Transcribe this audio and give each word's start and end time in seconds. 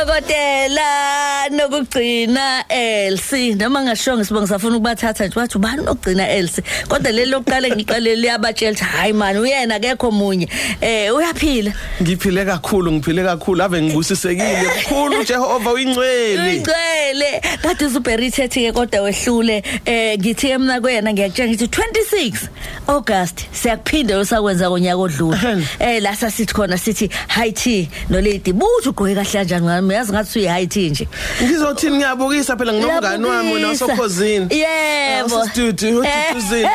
dokotela 0.00 1.48
nokugcina 1.50 2.64
Elsie. 2.68 3.54
Noma 3.54 3.82
ngashonga 3.82 4.24
sibonga 4.24 4.46
safuna 4.46 4.76
ukubathatha 4.76 5.26
nje 5.26 5.40
wathi 5.40 5.58
ubani 5.58 5.88
ogcina 5.88 6.28
Elsie? 6.28 6.64
Kodwa 6.88 7.12
leli 7.12 7.30
lokuqala 7.30 7.68
ngiqale 7.68 8.16
liyabatshela 8.16 8.72
ukuthi 8.72 8.84
hayi 8.84 9.12
man 9.12 9.36
uyena 9.36 9.74
akekho 9.74 10.10
munye 10.10 10.48
eh 10.80 11.14
uyaphila? 11.14 11.72
Ngiphile 12.02 12.44
kakhulu 12.44 12.92
ngiphile 12.92 13.22
kakhulu. 13.24 13.62
Ave 13.62 13.82
ngibusisekile 13.82 14.64
kukhulu 14.64 15.24
Jehova 15.24 15.72
uyingcwele. 15.72 16.40
Uyingcwele. 16.40 17.40
Kade 17.62 17.86
usuberithethe 17.86 18.60
ke 18.60 18.72
kodwa 18.72 19.02
wehlule. 19.02 19.62
Eh 19.84 20.18
ngithi 20.18 20.58
mina 20.58 20.80
kuyena 20.80 21.12
ngiyakutshela 21.12 21.48
ngithi 21.48 21.66
26 21.66 22.48
August 22.86 23.46
siyakuphinda 23.52 24.18
usakwenza 24.18 24.70
konyaka 24.70 24.96
odlule. 24.96 25.38
Eh 25.78 26.02
la 26.02 26.16
sasithi 26.16 26.54
khona 26.54 26.78
sithi 26.78 27.10
high 27.28 27.52
tea 27.52 27.88
no 28.08 28.20
lady 28.20 28.52
buthi 28.52 28.88
ugqoke 28.88 29.14
kahle 29.14 29.32
kanjani 29.32 29.66
ngami? 29.66 29.89
Yazi 29.94 30.12
ngathi 30.12 30.38
uyi 30.38 30.48
high 30.48 30.66
tea 30.66 30.90
nje 30.90 31.08
ngizothini 31.42 31.96
ngiyabukisa 31.96 32.56
phela 32.56 32.72
nginomngani 32.72 33.24
wami 33.26 33.60
nasokhosini 33.60 34.46
yebo 34.58 35.46
studio 35.46 36.00
ututuzini 36.00 36.68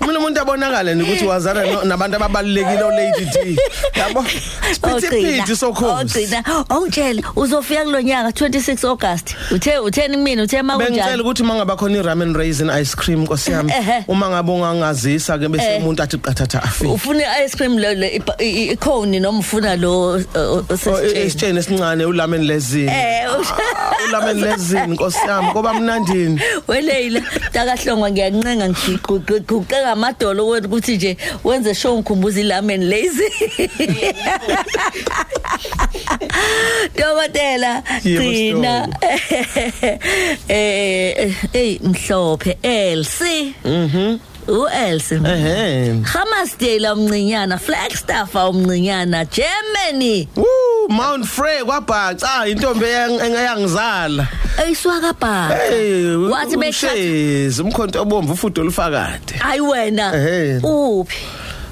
mina 0.00 0.18
umuntu 0.18 0.40
abonakala 0.40 0.94
nje 0.94 1.02
ukuthi 1.02 1.24
wazana 1.26 1.64
no- 1.64 1.82
nabantu 1.84 2.16
ababalekile 2.16 2.82
o 2.82 2.90
lady 2.90 3.24
D 3.24 3.58
yabo 3.98 4.24
sipithi 4.72 5.08
pithi 5.08 5.56
sokhosi 5.56 6.18
ogcina 6.18 6.44
ongitshela 6.70 7.22
uzofika 7.36 7.84
kulonyaka 7.84 8.28
26 8.46 8.88
August 8.88 9.34
uthe 9.50 9.78
utheni 9.78 10.16
kumina 10.16 10.42
uthe 10.42 10.56
bengicela 10.62 10.78
makunjani 10.78 11.22
ukuthi 11.22 11.42
mangaba 11.42 11.76
khona 11.76 11.98
i-ramen 11.98 12.34
raisin 12.34 12.70
ice 12.70 12.96
cream 12.96 13.20
nkosi 13.22 13.50
yami 13.52 13.72
Ehhe. 13.72 14.04
uma 14.08 14.28
ngabe 14.30 14.52
ungangazisa 14.52 15.38
ke 15.38 15.48
bese 15.48 15.64
Eh. 15.64 15.78
umuntu 15.82 16.02
athi 16.02 16.18
qathatha 16.18 16.62
afike 16.62 16.90
ufuna 16.90 17.44
ice 17.44 17.56
cream 17.56 17.78
lo 17.78 17.94
le- 17.94 18.18
ipa- 18.18 18.36
i- 18.42 18.50
i- 18.50 18.72
icone 18.72 19.20
noma 19.20 19.38
ufuna 19.38 19.76
lo 19.76 20.08
uh, 20.10 20.16
uh, 20.16 20.40
Oh, 20.54 20.64
osesitsheni 20.68 21.26
isitsheni 21.26 21.58
esincane 21.58 22.04
ulamen 22.04 22.43
lezini 22.46 22.92
eh 22.92 23.28
ulamen 24.08 24.40
lezini 24.40 24.86
nkosi 24.86 25.18
yami 25.28 25.48
ngoba 25.48 25.74
mnandini 25.74 26.40
Weleyila 26.68 27.20
takahlongwa 27.52 28.10
ngiyancenga 28.10 28.68
ngiguquque 28.68 29.76
ngamadolo 29.82 30.48
wena 30.48 30.66
ukuthi 30.66 30.96
nje 30.96 31.16
wenze 31.44 31.74
show 31.74 31.98
ngikhumbuza 31.98 32.40
ilamen 32.40 32.88
lazy 32.90 33.28
Dokotela 36.96 37.82
gcina 38.02 38.88
eh 40.48 41.34
hey 41.52 41.78
mhlophe 41.82 42.58
Elsie 42.62 43.54
mhm 43.64 44.33
u 44.48 44.66
Elsie 44.68 45.20
ehe 45.26 45.94
Hammersdale 46.04 46.90
umncinyana 46.92 47.58
Flagstaff 47.58 48.34
umncinyana 48.34 49.24
Germany. 49.24 50.28
Woo 50.36 50.88
Mount 50.88 51.26
Frey 51.26 51.64
kwabhaca 51.64 52.46
intombi 52.48 52.84
engayangizala 52.86 54.26
ayiswaka 54.58 55.12
bha 55.12 55.48
Hey 55.70 56.16
wathi 56.16 56.56
bekhathi 56.56 56.96
beshezi 56.96 57.62
umkhonto 57.62 58.02
obomvu 58.02 58.32
ufudo 58.32 58.62
olufakade. 58.62 59.34
Ayi 59.40 59.60
wena 59.60 60.14
Ehhe. 60.16 60.60
uphi? 60.62 61.16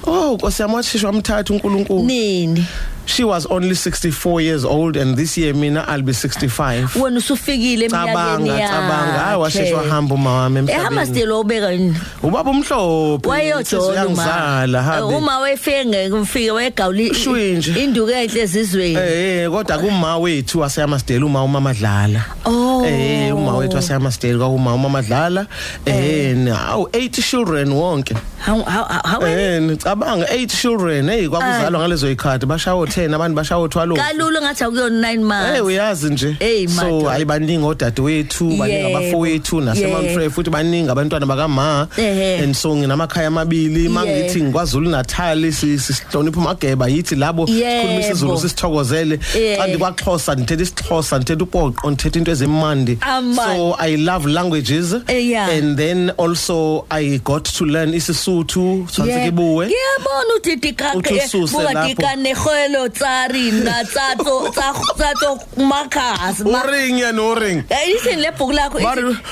Oh 0.06 0.34
Nkosi 0.34 0.62
yami 0.62 0.74
wathishwa 0.74 1.10
umthathu 1.10 1.52
uNkulunkulu. 1.52 2.02
Nini? 2.02 2.66
She 3.06 3.24
was 3.24 3.46
only 3.46 3.74
64 3.74 4.40
years 4.40 4.64
old 4.64 4.96
and 4.96 5.16
this 5.16 5.36
year 5.36 5.54
mina 5.54 5.84
I'll 5.88 6.02
be 6.02 6.12
65 6.12 6.96
wena 6.96 7.18
usufikile 7.18 7.84
eminyakeni 7.84 8.14
Cabanga. 8.14 8.52
yakhe. 8.52 8.68
Cabanga 8.68 9.18
hayi 9.18 9.40
washeshwa 9.40 9.84
eh, 9.84 9.90
hamba 9.90 10.14
uma 10.14 10.30
wami 10.30 10.58
ehamba 10.70 11.02
emhlabeni. 11.02 11.06
still 11.06 11.32
obeka 11.32 11.72
yini 11.72 11.96
Ubaba 12.22 12.50
umhlophe 12.50 13.28
wayojola 13.28 13.92
uyangizala 13.92 14.80
uma 14.80 14.82
habe 14.82 15.12
eh, 15.14 15.18
uma 15.18 15.38
wayefike 15.38 15.86
ngeke 15.86 16.14
ufike 16.14 16.50
wayegawuli 16.50 17.14
Shwinje. 17.14 17.84
induku 17.84 18.10
enhle 18.10 18.40
ezizweni. 18.40 18.94
Eh, 18.94 19.44
eh 19.44 19.50
kodwa 19.50 19.78
kuma 19.78 20.18
wethu 20.18 20.60
waseyamasdale 20.60 21.24
uma 21.24 21.42
umamadlala 21.44 22.24
oh 22.44 22.71
Eh 22.86 23.36
uma 23.36 23.56
wethu 23.56 23.76
waseyamasdale 23.76 24.38
kwauma 24.38 24.74
umamadlala 24.74 25.46
eh. 25.86 26.36
Awu 26.68 26.84
8 26.92 27.22
children 27.22 27.72
wonke. 27.72 28.14
How 28.46 28.62
how 28.62 28.84
how 29.04 29.22
Eh 29.26 29.62
ngicabanga 29.62 30.26
8 30.26 30.46
children. 30.60 31.08
Hey 31.08 31.28
kwakuzalwa 31.28 31.80
ngalezo 31.80 32.10
ikhadi 32.10 32.46
bashawo 32.46 32.86
10 32.86 33.14
abantu 33.14 33.34
bashawo 33.36 33.66
12 33.66 33.96
kalulu 33.96 34.40
ngathi 34.42 34.64
akuyona 34.64 35.12
9 35.12 35.14
Eh 35.14 35.20
months 35.20 35.60
uyazi 35.60 36.10
nje. 36.10 36.36
Hey, 36.38 36.66
so 36.68 36.82
madoda. 36.82 37.12
ayibaningi 37.12 37.64
odadewethu 37.64 38.44
baningi 38.56 38.76
Yebo. 38.76 38.98
abafowethu 38.98 39.60
naseMount 39.60 40.02
Yebo. 40.04 40.14
Frey 40.14 40.28
futhi 40.30 40.50
baningi 40.50 40.90
abantwana 40.90 41.26
bakama. 41.26 41.88
Ehhe. 41.96 42.42
and 42.44 42.56
so 42.56 42.76
nginamakhaya 42.76 43.28
amabili. 43.28 43.88
Mangithi 43.88 44.42
ngikwaZulu 44.42 44.90
Natal 44.90 45.52
sihlonipha 45.52 46.40
umageba 46.40 46.88
yithi 46.88 47.14
labo 47.16 47.46
sikhuluma 47.46 48.00
isiZulu 48.00 48.30
Yebo. 48.30 48.40
sisithokozele. 48.42 49.18
Eh. 49.36 49.58
kanti 49.58 49.78
kwaXhosa 49.78 50.34
ndithetha 50.34 50.62
isixhosa 50.62 51.16
ndithetha 51.16 51.44
upoqo 51.44 51.90
ndithetha 51.90 52.18
into 52.18 52.34
ezimandi 52.72 52.98
Amani. 53.00 53.36
so 53.58 53.76
i 53.78 53.96
love 53.96 54.26
languages. 54.26 54.94
Eh, 55.08 55.18
yeah. 55.30 55.48
and 55.50 55.76
then 55.76 56.10
also 56.18 56.86
i 56.90 57.18
got 57.24 57.44
to 57.44 57.64
learn 57.64 57.94
isisuthu. 57.94 58.86
Sanse 58.90 59.08
Yeah. 59.12 59.24
kibuwe 59.24 59.66
ngiyabona 59.66 60.94
Uthi 60.94 61.18
ususe 61.26 61.52
buka 61.56 61.72
lapho. 61.72 61.88
dika 61.88 62.16
neholo 62.16 62.88
tsari 62.88 63.50
na 63.52 63.84
tsato 63.84 64.48
tsato 64.96 65.38
makhasi 65.56 66.44
ma 66.44 66.62
uring 66.64 67.12
no 67.14 67.34
ring 67.34 67.64
Listen 67.92 68.20
le 68.20 68.30
bhuku 68.30 68.52
lakho 68.52 68.78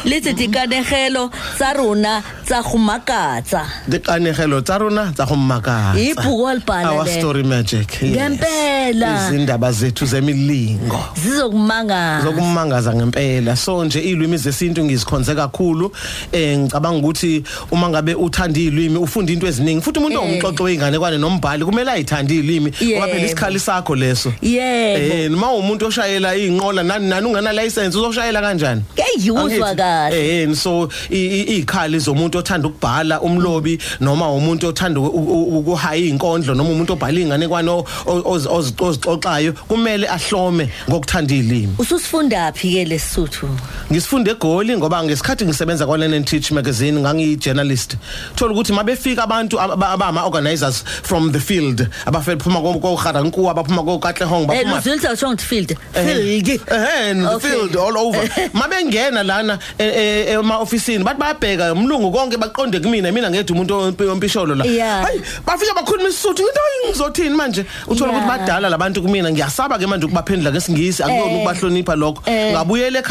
lithi 0.04 0.32
dikanegelo 0.34 1.30
tsa 1.56 1.72
rona 1.72 2.22
tsa 2.44 2.62
go 2.62 2.78
makatsa. 2.78 3.64
Dikanegelo 3.88 4.60
tsa 4.62 4.78
rona 4.78 5.12
tsa 5.14 5.24
go 5.26 5.34
mmakatsa 5.36 5.98
ibhuku 6.00 6.42
walibhala 6.42 6.90
our 6.92 7.04
le. 7.04 7.18
story 7.20 7.42
magic 7.42 7.88
ngempela. 8.02 9.28
Izindaba 9.28 9.72
zethu 9.72 10.06
zemilingo. 10.06 10.98
Zizokumanga 11.22 12.20
zokumangaza 12.24 12.94
ngempela 12.94 13.20
so 13.56 13.84
nje 13.84 14.00
ilwimi 14.00 14.36
zesintu 14.36 14.84
ngizikhonze 14.84 15.34
kakhulu. 15.34 15.92
Eh 16.32 16.58
ngicabanga 16.58 16.98
ukuthi 16.98 17.42
uma 17.70 17.88
ngabe 17.88 18.14
uthanda 18.14 18.60
ilwimi 18.60 18.96
ufunda 18.98 19.32
into 19.32 19.46
eziningi 19.46 19.80
futhi 19.82 19.98
umuntu 19.98 20.16
Eh. 20.18 20.22
ongumxoxo 20.22 20.62
weingane 20.64 20.98
kwane 20.98 21.18
nombhali 21.18 21.64
kumele 21.64 21.90
ayithande 21.90 22.34
ilwimi 22.34 22.70
ngoba 22.82 23.06
phela 23.08 23.24
isikhali 23.26 23.58
sakho 23.60 23.94
leso. 23.96 24.32
Yebo. 24.42 25.14
Eh 25.14 25.30
noma 25.30 25.52
umuntu 25.52 25.86
oshayela 25.86 26.36
inqola 26.36 26.82
nani 26.82 27.08
nani 27.08 27.26
ungena 27.26 27.52
license 27.52 27.96
uzoshayela 27.98 28.40
kanjani? 28.40 28.82
Angithi? 28.96 29.76
kahle. 29.76 30.42
eh 30.42 30.54
so 30.54 30.88
i- 31.10 31.16
i- 31.16 31.56
izikhali 31.56 31.98
zomuntu 31.98 32.38
othanda 32.38 32.68
ukubhala 32.68 33.20
umlobi 33.20 33.78
noma 34.00 34.30
umuntu 34.32 34.68
othanda 34.68 35.00
uku- 35.00 35.16
uku- 35.18 35.58
ukuhaya 35.58 36.04
inkondlo 36.06 36.54
noma 36.54 36.70
umuntu 36.70 36.92
obhala 36.92 37.20
inganekwane 37.20 37.68
o- 37.70 37.84
o- 38.06 38.22
ozi- 38.34 38.48
ozi- 38.48 38.74
ozixoxayo 38.78 39.52
kumele 39.68 40.06
ahlome 40.08 40.68
ngokuthanda 40.88 41.34
ilimi. 41.34 41.74
Ususifunda 41.78 42.52
phi 42.52 42.72
ke 42.72 42.84
lesuthu 43.20 43.48
ngisifunde 43.92 44.30
egoli 44.30 44.76
ngoba 44.76 45.04
ngesikhathi 45.04 45.44
ngisebenza 45.46 45.86
kwa 45.86 45.98
Learn 45.98 46.14
and 46.14 46.24
Teach 46.26 46.50
magazine 46.50 47.00
ngangiyi 47.00 47.36
journalist 47.36 47.96
thola 48.34 48.52
ukuthi 48.52 48.72
mabefika 48.72 49.22
abantu 49.22 49.60
aba- 49.60 49.88
abama 49.90 50.24
organizers 50.24 50.84
from 51.02 51.32
the 51.32 51.40
field 51.40 51.88
abafela 52.06 52.38
phuma 52.40 52.60
koGarankuwa 52.60 53.50
abaphuma 53.50 53.82
koKatlehong 53.82 54.42
eh 54.42 54.46
baphuma 54.48 54.76
luzilisa 54.76 55.12
usho 55.12 55.28
ngithi 55.28 55.44
field 55.46 55.76
field 55.94 56.60
eh 56.70 57.10
in 57.10 57.20
the 57.22 57.30
Okay. 57.34 57.50
field 57.50 57.76
all 57.76 57.96
over 57.96 58.28
mabengena 58.54 59.22
lana 59.22 59.58
eh, 59.78 59.92
eh, 59.96 60.34
ema 60.34 60.58
officeini 60.58 61.04
bathi 61.04 61.18
bayabheka 61.20 61.72
umlungu 61.72 62.10
konke 62.12 62.36
baqonde 62.36 62.80
kumina 62.80 63.12
mina 63.12 63.30
ngedwa 63.30 63.54
umuntu 63.56 63.74
ompi- 63.74 64.08
ompisholo 64.10 64.54
la 64.54 64.64
Yeah. 64.64 65.02
hayi 65.04 65.20
bafika 65.46 65.74
bakhuluma 65.74 66.08
isisuthu 66.08 66.42
ngithi 66.42 66.58
hayi 66.58 66.88
ngizothini 66.90 67.30
manje 67.36 67.64
uthola 67.86 68.12
ukuthi 68.12 68.26
Yeah. 68.26 68.38
badala 68.38 68.68
labantu 68.68 69.02
kumina 69.02 69.30
ngiyasaba 69.30 69.78
ke 69.78 69.86
manje 69.86 70.06
ukubaphendula 70.06 70.50
ngesingisi 70.52 71.02
akuyona 71.02 71.24
Eh. 71.30 71.36
ukubahlonipha 71.36 71.94
lokho 71.96 72.22
Eh. 72.30 72.52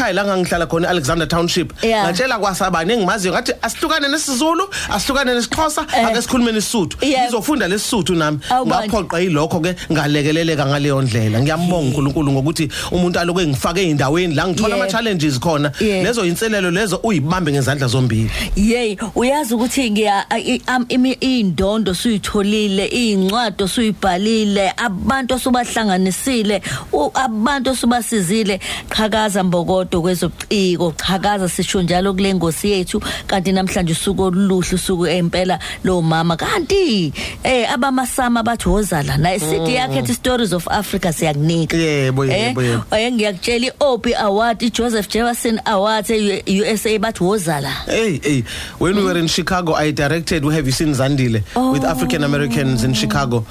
ekhaya 0.00 0.12
la 0.12 0.24
ngangihlala 0.24 0.66
khona 0.66 0.88
Alexander 0.88 1.26
Township 1.28 1.72
Yeah. 1.82 2.04
ngatshela 2.04 2.38
kwasabani 2.38 2.92
engimaziyo 2.92 3.32
ngathi 3.34 3.52
asihlukane 3.62 4.08
nesizulu 4.08 4.68
asihlukane 4.90 5.34
nesixhosa 5.34 5.86
Eh. 5.98 6.06
ake 6.06 6.22
sikhulume 6.22 6.52
nesisuthu 6.52 6.96
Yeah. 7.02 7.24
ngizofunda 7.24 7.68
lesisuthu 7.68 8.14
nami 8.14 8.38
Awu 8.50 8.66
manje. 8.66 8.88
ngaphoqa 8.88 9.20
yilokho 9.20 9.60
ke 9.60 9.74
ngalekeleleka 9.92 10.66
ngaleyo 10.66 11.02
ndlela 11.02 11.40
ngiyambonga 11.40 11.86
uNkulunkulu 11.88 12.32
ngokuthi 12.32 12.68
umuntu 12.92 13.18
aloku 13.18 13.40
engifake 13.40 13.82
endaweni 13.90 14.34
la 14.34 14.48
ngithola 14.48 14.68
Yeah. 14.76 14.80
ama 14.82 14.90
challenges 14.92 15.38
khona 15.40 15.72
Yeah. 15.80 16.04
lezo 16.04 16.24
inselelo 16.24 16.70
lezo 16.70 17.00
uyibambe 17.02 17.52
ngezandla 17.52 17.86
zombili 17.86 18.30
Yey 18.56 18.96
uyazi 19.14 19.54
ukuthi 19.54 19.90
ngiya 19.90 20.26
i- 20.38 20.62
am- 20.66 20.86
imi- 20.88 21.16
indondo 21.20 21.94
suyitholile 21.94 22.86
incwadi 22.86 23.68
suyibhalile 23.68 24.72
abantu 24.76 25.34
osubahlanganisile 25.34 26.62
u- 26.92 27.10
abantu 27.14 27.70
osubasizile 27.70 28.60
qhakaza 28.88 29.44
mboko 29.44 29.79
kodwa 29.80 30.02
kwezobuciko 30.02 30.92
chakaza 31.06 31.48
sisho 31.48 31.82
njalo 31.82 32.14
kule 32.14 32.34
ngosi 32.34 32.70
yethu 32.70 33.02
kanti 33.26 33.52
namhlanje 33.52 33.92
usuku 33.92 34.22
oluhle 34.22 34.74
usuku 34.74 35.06
empela 35.06 35.58
lo 35.84 36.02
mama 36.02 36.36
kanti 36.36 37.12
eh 37.44 37.72
abamasama 37.72 38.42
bathi 38.42 38.68
wozala 38.68 39.16
naye 39.16 39.38
sithi 39.40 39.74
yakhe 39.74 39.98
ethi 39.98 40.14
stories 40.14 40.52
of 40.52 40.68
Africa 40.68 41.12
siyakunika 41.12 41.76
Yebo, 41.76 42.24
yebo, 42.26 42.62
yebo. 42.62 42.84
eh 42.96 43.12
ngiyakutshela 43.12 43.66
iOP 43.66 44.06
award 44.18 44.62
iJoseph 44.62 45.08
Jefferson 45.08 45.60
award 45.64 46.10
e-USA 46.10 46.98
bathi 46.98 47.24
wozala 47.24 47.70
Hey, 47.86 48.18
hey, 48.22 48.42
when 48.78 48.96
we 48.96 49.04
were 49.04 49.18
in 49.18 49.26
Chicago, 49.28 49.72
I 49.74 49.90
directed 49.92 50.44
Have 50.44 50.66
You 50.66 50.72
Seen 50.72 50.92
Zandile 50.94 51.42
Oh. 51.56 51.72
with 51.72 51.84
African 51.84 52.24
Americans 52.24 52.84
in 52.84 52.94
Chicago. 52.94 53.44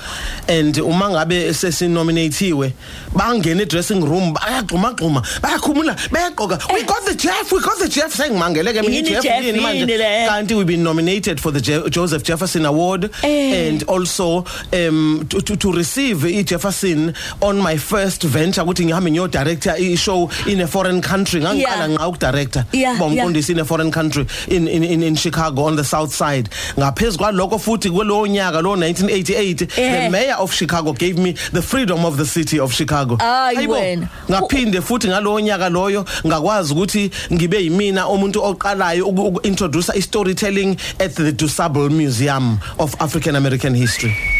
And 0.47 0.77
uma 0.77 1.09
ngabe 1.09 1.53
sesinominatiwe, 1.53 2.73
bangena 3.13 3.65
dressing 3.67 4.01
room, 4.01 4.33
bayagxuma 4.33 4.93
gxuma, 4.95 5.21
bayakhumula, 5.41 5.95
bayaqoka. 6.29 6.73
We 6.73 6.83
got 6.83 7.05
the 7.05 7.15
Jeff, 7.15 7.51
we 7.51 7.61
got 7.61 7.77
the 7.79 7.87
Jeff 7.89 8.11
saying 8.13 8.33
mangeleke 8.33 8.81
mina 8.85 9.07
Jeff 9.09 9.23
Jeff, 9.23 9.43
yini 9.43 9.59
manje. 9.59 10.27
Kanti 10.27 10.55
we've 10.57 10.67
been 10.67 10.83
nominated 10.83 11.39
for 11.39 11.51
the 11.51 11.61
Je- 11.61 11.89
Joseph 11.89 12.23
Jefferson 12.23 12.65
Award 12.65 13.11
Eh. 13.23 13.67
and 13.69 13.83
also 13.83 14.45
um 14.73 15.25
to, 15.29 15.41
to, 15.41 15.55
to 15.55 15.71
receive 15.71 16.25
i 16.25 16.41
Jefferson 16.43 17.13
on 17.41 17.57
my 17.59 17.77
first 17.77 18.23
venture 18.23 18.61
ukuthi 18.63 18.85
ngihambe 18.85 19.11
ngiyo 19.11 19.27
director 19.31 19.71
i 19.77 19.95
show 19.95 20.29
in 20.47 20.61
a 20.61 20.67
foreign 20.67 21.01
country 21.01 21.41
ngangiqala 21.41 21.87
Yeah. 21.87 21.89
nga 21.89 22.07
ukudirector 22.07 22.65
Yeah, 22.71 22.97
Bomfundisi 22.97 23.49
yeah. 23.49 23.57
in 23.57 23.59
a 23.61 23.65
foreign 23.65 23.91
country 23.91 24.25
in 24.47 24.67
in 24.67 24.83
in, 24.83 25.03
in 25.03 25.15
Chicago 25.15 25.63
on 25.63 25.75
the 25.75 25.83
south 25.83 26.13
side 26.13 26.49
ngaphezulu 26.77 27.17
kwalokho 27.17 27.59
futhi 27.59 27.89
kulowo 27.89 28.27
nyaka 28.27 28.61
lo 28.61 28.75
1988 28.75 29.67
Eh. 29.77 30.03
the 30.05 30.09
mayor 30.09 30.35
of 30.39 30.53
Chicago 30.53 30.93
gave 30.93 31.17
me 31.17 31.33
the 31.53 31.61
freedom 31.61 32.05
of 32.05 32.17
the 32.17 32.25
city 32.25 32.59
of 32.59 32.73
Chicago 32.73 33.15
Hayi 33.17 33.55
Hayibo, 33.55 34.07
ngaphinde 34.29 34.81
futhi 34.81 35.07
ngalowo 35.07 35.39
nyaka 35.41 35.69
loyo 35.69 36.05
ngakwazi 36.27 36.73
ukuthi 36.73 37.11
ngibe 37.33 37.63
yimina 37.63 38.07
umuntu 38.07 38.43
oqalayo 38.43 39.07
uku 39.07 39.39
introduce 39.47 39.89
i 39.95 40.01
storytelling 40.01 40.77
at 40.99 41.13
the 41.15 41.31
Dusable 41.31 41.89
Museum 41.89 42.59
of 42.77 42.95
African 43.01 43.35
American 43.35 43.75
History 43.75 44.38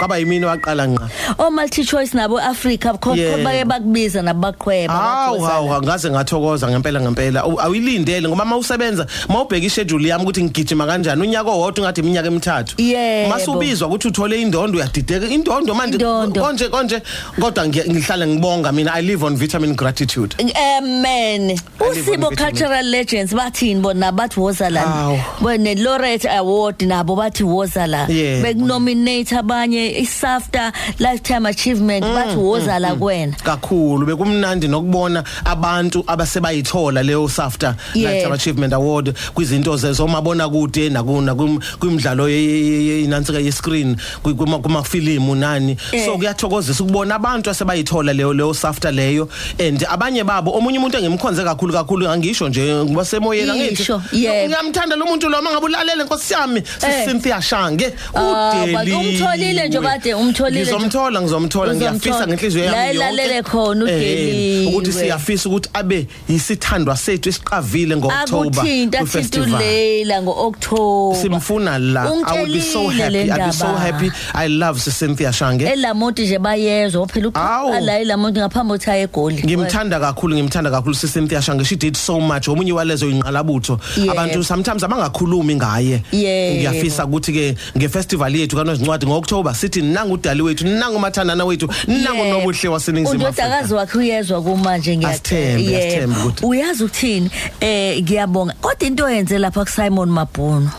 kwaba 0.00 0.16
yimina 0.18 0.46
waqala 0.46 0.88
ngqa 0.88 1.08
o 1.38 1.50
multi 1.50 1.84
choice 1.84 2.14
nabo 2.16 2.38
Africa 2.40 2.96
Yeah. 3.14 3.32
khona 3.36 3.44
bake 3.44 3.64
bakubiza 3.64 4.22
nabaqhweba 4.22 4.92
Hawu 4.94 5.38
bathi 5.38 5.42
wozala. 5.42 5.68
hawu 5.72 5.82
ngaze 5.84 6.10
ngathokoza 6.10 6.68
ngempela 6.70 7.00
ngempela 7.00 7.40
Awu- 7.42 7.60
awuyilindele 7.60 8.28
ngoba 8.28 8.44
mawusebenza 8.44 9.06
mawubheka 9.28 9.66
ischedule 9.66 10.08
yami 10.08 10.24
ukuthi 10.24 10.42
ngigijima 10.44 10.86
kanjani 10.86 11.22
unyaka 11.22 11.50
owodwa 11.50 11.84
ngathi 11.84 12.00
iminyaka 12.00 12.28
emithathu 12.28 12.74
Yebo. 12.82 13.28
masubizwa 13.28 13.88
ukuthi 13.88 14.08
uthole 14.08 14.40
indondo 14.42 14.78
uyadideka 14.78 15.26
indondo 15.28 15.74
manje 15.74 15.96
Indondo. 15.96 16.40
konje 16.40 16.68
konje 16.68 17.02
kodwa 17.40 17.66
ngiya- 17.68 17.90
ngihlala 17.90 18.26
ngibonga 18.26 18.72
mina 18.72 18.92
i 18.94 19.02
live 19.02 19.24
on 19.26 19.36
vitamin 19.36 19.74
gratitude 19.74 20.36
Amen. 20.78 21.48
live 21.48 21.62
Usibo 21.80 22.26
on 22.26 22.30
vitamin. 22.30 22.36
Cultural 22.36 22.84
Legends 22.84 23.34
bathini 23.34 23.80
bona 23.80 24.12
bathi 24.12 24.40
wozala. 24.40 24.80
Hawu. 24.80 25.18
Bone 25.40 25.74
laureate 25.74 26.28
award 26.28 26.80
nabo 26.82 27.16
bathi 27.16 27.44
wozala. 27.44 28.06
Yebo. 28.08 28.42
Bekunominate 28.42 29.36
abanye 29.36 29.89
iSAFTA 29.98 30.72
Lifetime 30.98 31.46
Achievement 31.48 32.04
Mm, 32.04 32.14
bathi 32.14 32.36
wozala 32.36 32.94
kuwena. 32.94 33.36
kakhulu 33.44 34.06
bekumnandi 34.06 34.68
nokubona 34.68 35.24
abantu 35.44 36.04
abasebayithola 36.06 37.02
leyo 37.02 37.28
SAFTA 37.28 37.74
Yeah. 37.94 38.12
Lifetime 38.12 38.34
Achievement 38.34 38.72
Award 38.72 39.14
kwizinto 39.34 39.76
zezomabona 39.76 40.48
kude 40.48 40.88
nakuna 40.90 41.34
kwimidlalo 41.78 42.28
inansika 42.28 43.38
ye 43.38 43.52
screen 43.52 43.96
kuma 44.22 44.58
kuma 44.58 44.82
film 44.82 45.38
nani 45.38 45.76
Eh. 45.92 46.04
so 46.06 46.16
kuyathokozisa 46.16 46.82
ukubona 46.84 47.14
abantu 47.14 47.50
asebayithola 47.50 48.12
leyo 48.12 48.32
leyo 48.34 48.54
SAFTA 48.54 48.90
leyo 48.90 49.28
and 49.58 49.84
abanye 49.90 50.24
babo 50.24 50.50
omunye 50.52 50.78
umuntu 50.78 50.98
engimkhonze 50.98 51.44
kakhulu 51.44 51.72
kakhulu 51.72 52.16
ngisho 52.16 52.48
nje 52.48 52.74
ngoba 52.84 53.04
semoyeni 53.04 53.50
angithi 53.50 53.82
Isho, 53.82 54.02
yebo. 54.12 54.46
ngiyamthanda 54.48 54.96
lo 54.96 55.06
muntu 55.06 55.28
lo 55.28 55.42
mangabe 55.42 55.66
ulalele 55.66 56.04
nkosi 56.04 56.32
yami 56.32 56.62
Eh. 56.82 57.04
Cynthia 57.06 57.42
Shange 57.42 57.92
Ah, 58.14 58.52
udeli 58.64 58.92
umtholile 58.92 59.68
nje 59.68 59.79
kade, 59.82 60.14
umtholile 60.14 60.62
nje. 60.62 60.72
ngizomthola 60.72 61.22
ngizomthola 61.22 61.74
ngiyafisa 61.74 62.08
Uzomthola. 62.10 62.26
ngenhliziyo 62.26 62.64
yami 62.64 62.76
La 62.76 62.84
yonke. 62.86 62.96
elalele 62.96 63.42
khona 63.42 63.90
Eh, 63.90 63.96
uDeliwe. 63.96 64.66
ukuthi 64.66 64.92
siyafisa 64.92 65.48
ukuthi 65.48 65.68
abe 65.74 66.06
yisithandwa 66.28 66.96
sethu 66.96 67.28
esiqavile 67.28 67.96
ngoOctober 67.96 68.60
Akuthinta 68.60 68.98
thinta 68.98 69.06
festival 69.06 69.54
uLeila 69.54 70.22
ngoOctober. 70.22 71.16
simfuna 71.22 71.78
la 71.78 72.02
i 72.26 72.42
will 72.42 72.52
be 72.52 72.60
so 72.60 72.80
Ungitshelile 72.86 73.24
le 73.26 73.30
happy 73.30 73.40
i'll 73.40 73.46
be 73.46 73.52
so 73.52 73.64
ndaba. 73.66 73.78
happy 73.78 74.10
i 74.34 74.48
love 74.48 74.80
Cynthia 74.80 75.32
Shange 75.32 75.64
Elamonti 75.66 76.22
nje 76.22 76.38
bayezwa 76.38 77.06
phela 77.06 77.30
Awu. 77.34 77.68
uqala 77.68 77.80
la 77.80 77.98
elamonti 78.00 78.40
ngaphambi 78.40 78.72
kokuthi 78.72 78.90
aye 78.90 79.02
egoli. 79.04 79.42
ngimthanda 79.44 80.00
kakhulu 80.00 80.34
ngimthanda 80.36 80.70
kakhulu 80.70 80.94
Cynthia 80.94 81.42
Shange 81.42 81.64
she 81.64 81.76
did 81.76 81.96
so 81.96 82.20
much 82.20 82.48
omunye 82.48 82.72
walezo 82.72 83.06
inqalabutho 83.10 83.78
Yebo. 83.96 84.12
abantu 84.12 84.44
sometimes 84.44 84.82
abangakhulumi 84.82 85.54
ngaye 85.56 86.02
Yebo. 86.12 86.56
ngiyafisa 86.56 87.04
ukuthi 87.06 87.32
ke 87.32 87.54
ngefestival 87.78 88.36
yethu 88.36 88.56
kanozincwadi 88.56 89.06
ngoOctober 89.06 89.54
sithi 89.60 89.82
nangu 89.82 90.14
udali 90.14 90.42
wethu 90.42 90.66
nangu 90.66 90.98
mathandana 90.98 91.44
wethu 91.44 91.68
nangu 91.86 92.24
Yebo. 92.24 92.38
nobuhle 92.38 92.68
waseningizimu 92.68 93.26
Afrika 93.26 93.42
Undodakazi 93.46 93.74
wakhe 93.74 93.98
uyezwa 93.98 94.42
kumanje 94.42 94.98
Asithembe, 95.06 95.62
Yebo. 95.64 95.78
asithembe 95.78 96.16
ukuthi- 96.20 96.46
Uyazi 96.46 96.84
ukuthini 96.84 97.30
eh 97.60 98.02
ngiyabonga 98.02 98.54
kodwa 98.60 98.86
into 98.88 99.04
oyenze 99.04 99.38
lapha 99.38 99.64
ku 99.64 99.70
Simon 99.70 100.08
Mabhuno. 100.10 100.70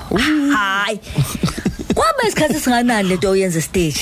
Hayi. 0.55 0.99
Kwaba 1.93 2.23
isikhathi 2.27 2.59
singanani 2.59 3.09
lento 3.09 3.29
oyenza 3.29 3.61
stage. 3.61 4.01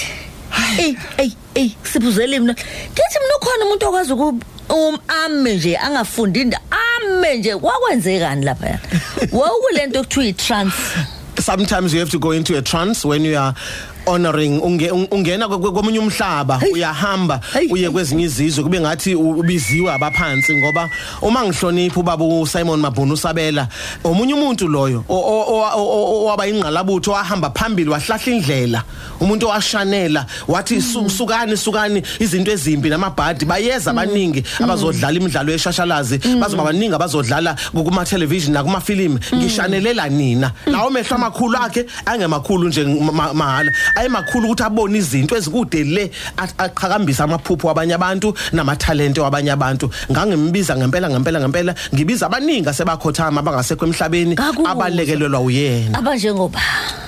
Ey 0.79 0.95
ey 1.17 1.31
ey 1.55 1.71
siphuzele 1.83 2.39
mina. 2.39 2.53
Ngithi 2.53 3.17
mina 3.21 3.35
ukhona 3.41 3.65
umuntu 3.65 3.85
okwazi 3.87 4.13
uku 4.13 4.39
um 4.69 4.97
ame 5.25 5.55
nje 5.55 5.77
angafundi 5.77 6.41
inda 6.41 6.59
ame 6.71 7.37
nje 7.37 7.55
kwakwenzekani 7.57 8.45
lapha. 8.45 8.79
Wawulento 9.31 9.99
okuthiwa 9.99 10.25
i-trance. 10.25 10.73
sometimes 11.39 11.93
you 11.93 11.99
have 11.99 12.11
to 12.11 12.19
go 12.19 12.31
into 12.31 12.57
a 12.57 12.61
trance 12.61 13.05
when 13.05 13.23
you 13.23 13.37
are 13.37 13.55
honoring 14.05 14.59
unge- 14.61 14.91
un- 14.91 15.07
ungena 15.11 15.45
kwe- 15.47 15.57
kwe- 15.59 15.71
komunye 15.73 15.99
umhlaba 15.99 16.61
uyahamba 16.73 17.39
uye 17.71 17.89
kwezinye 17.89 18.23
izizwe 18.23 18.63
kube 18.63 18.79
ngathi 18.79 19.15
ubiziwe 19.15 19.91
abaphansi 19.91 20.55
ngoba 20.55 20.89
uma 21.21 21.43
ngihlonipha 21.45 21.99
ubaba 21.99 22.25
uSimon 22.25 22.79
Mabhunu 22.79 23.17
Sabela 23.17 23.67
omunye 24.03 24.33
umuntu 24.33 24.67
loyo 24.67 25.03
owaba 25.09 26.47
ingqalabutho 26.47 27.11
wahamba 27.11 27.49
phambili 27.51 27.89
wahlahla 27.89 28.31
indlela 28.33 28.83
umuntu 29.19 29.47
owashanela 29.47 30.25
wathi 30.47 30.81
"Su- 30.81 31.09
sukani 31.09 31.57
sukani 31.57 32.03
izinto 32.19 32.51
ezimbi 32.51 32.89
namabhadi 32.89 33.45
bayeza 33.45 33.91
abaningi 33.91 34.43
abazodlala 34.63 35.17
imidlalo 35.17 35.51
yeshashalazi 35.51 36.17
bazoba 36.39 36.63
baningi 36.63 36.95
abazodlala 36.95 37.55
kuma 37.73 38.05
television 38.05 38.53
nakuma 38.53 38.79
film 38.81 39.19
ngishanelela 39.33 40.09
nina. 40.09 40.51
Lawo 40.65 40.89
mehlo 40.89 41.15
amakhulu 41.15 41.57
akhe 41.57 41.85
angemakhulu 42.05 42.67
nje 42.67 42.83
ma- 42.83 43.33
mahala 43.33 43.71
ayemakhulu 43.99 44.45
ukuthi 44.47 44.63
abone 44.63 44.97
izinto 44.97 45.35
ezikude 45.35 45.83
le 45.83 46.11
aqhakambisa 46.37 47.23
amaphupho 47.23 47.67
wabanye 47.67 47.93
abantu 47.93 48.33
namathalente 48.53 49.21
wabanye 49.21 49.51
abantu. 49.51 49.89
Ngangimbiza 50.11 50.77
ngempela 50.77 51.09
ngempela 51.09 51.39
ngempela 51.39 51.75
ngibiza 51.93 52.25
abaningi 52.25 52.69
asebakhothama 52.69 53.39
abangasekho 53.39 53.85
emhlabeni 53.85 54.35
abalekelelwa 54.65 55.39
uyena. 55.39 55.99
Abanjengoba. 55.99 56.59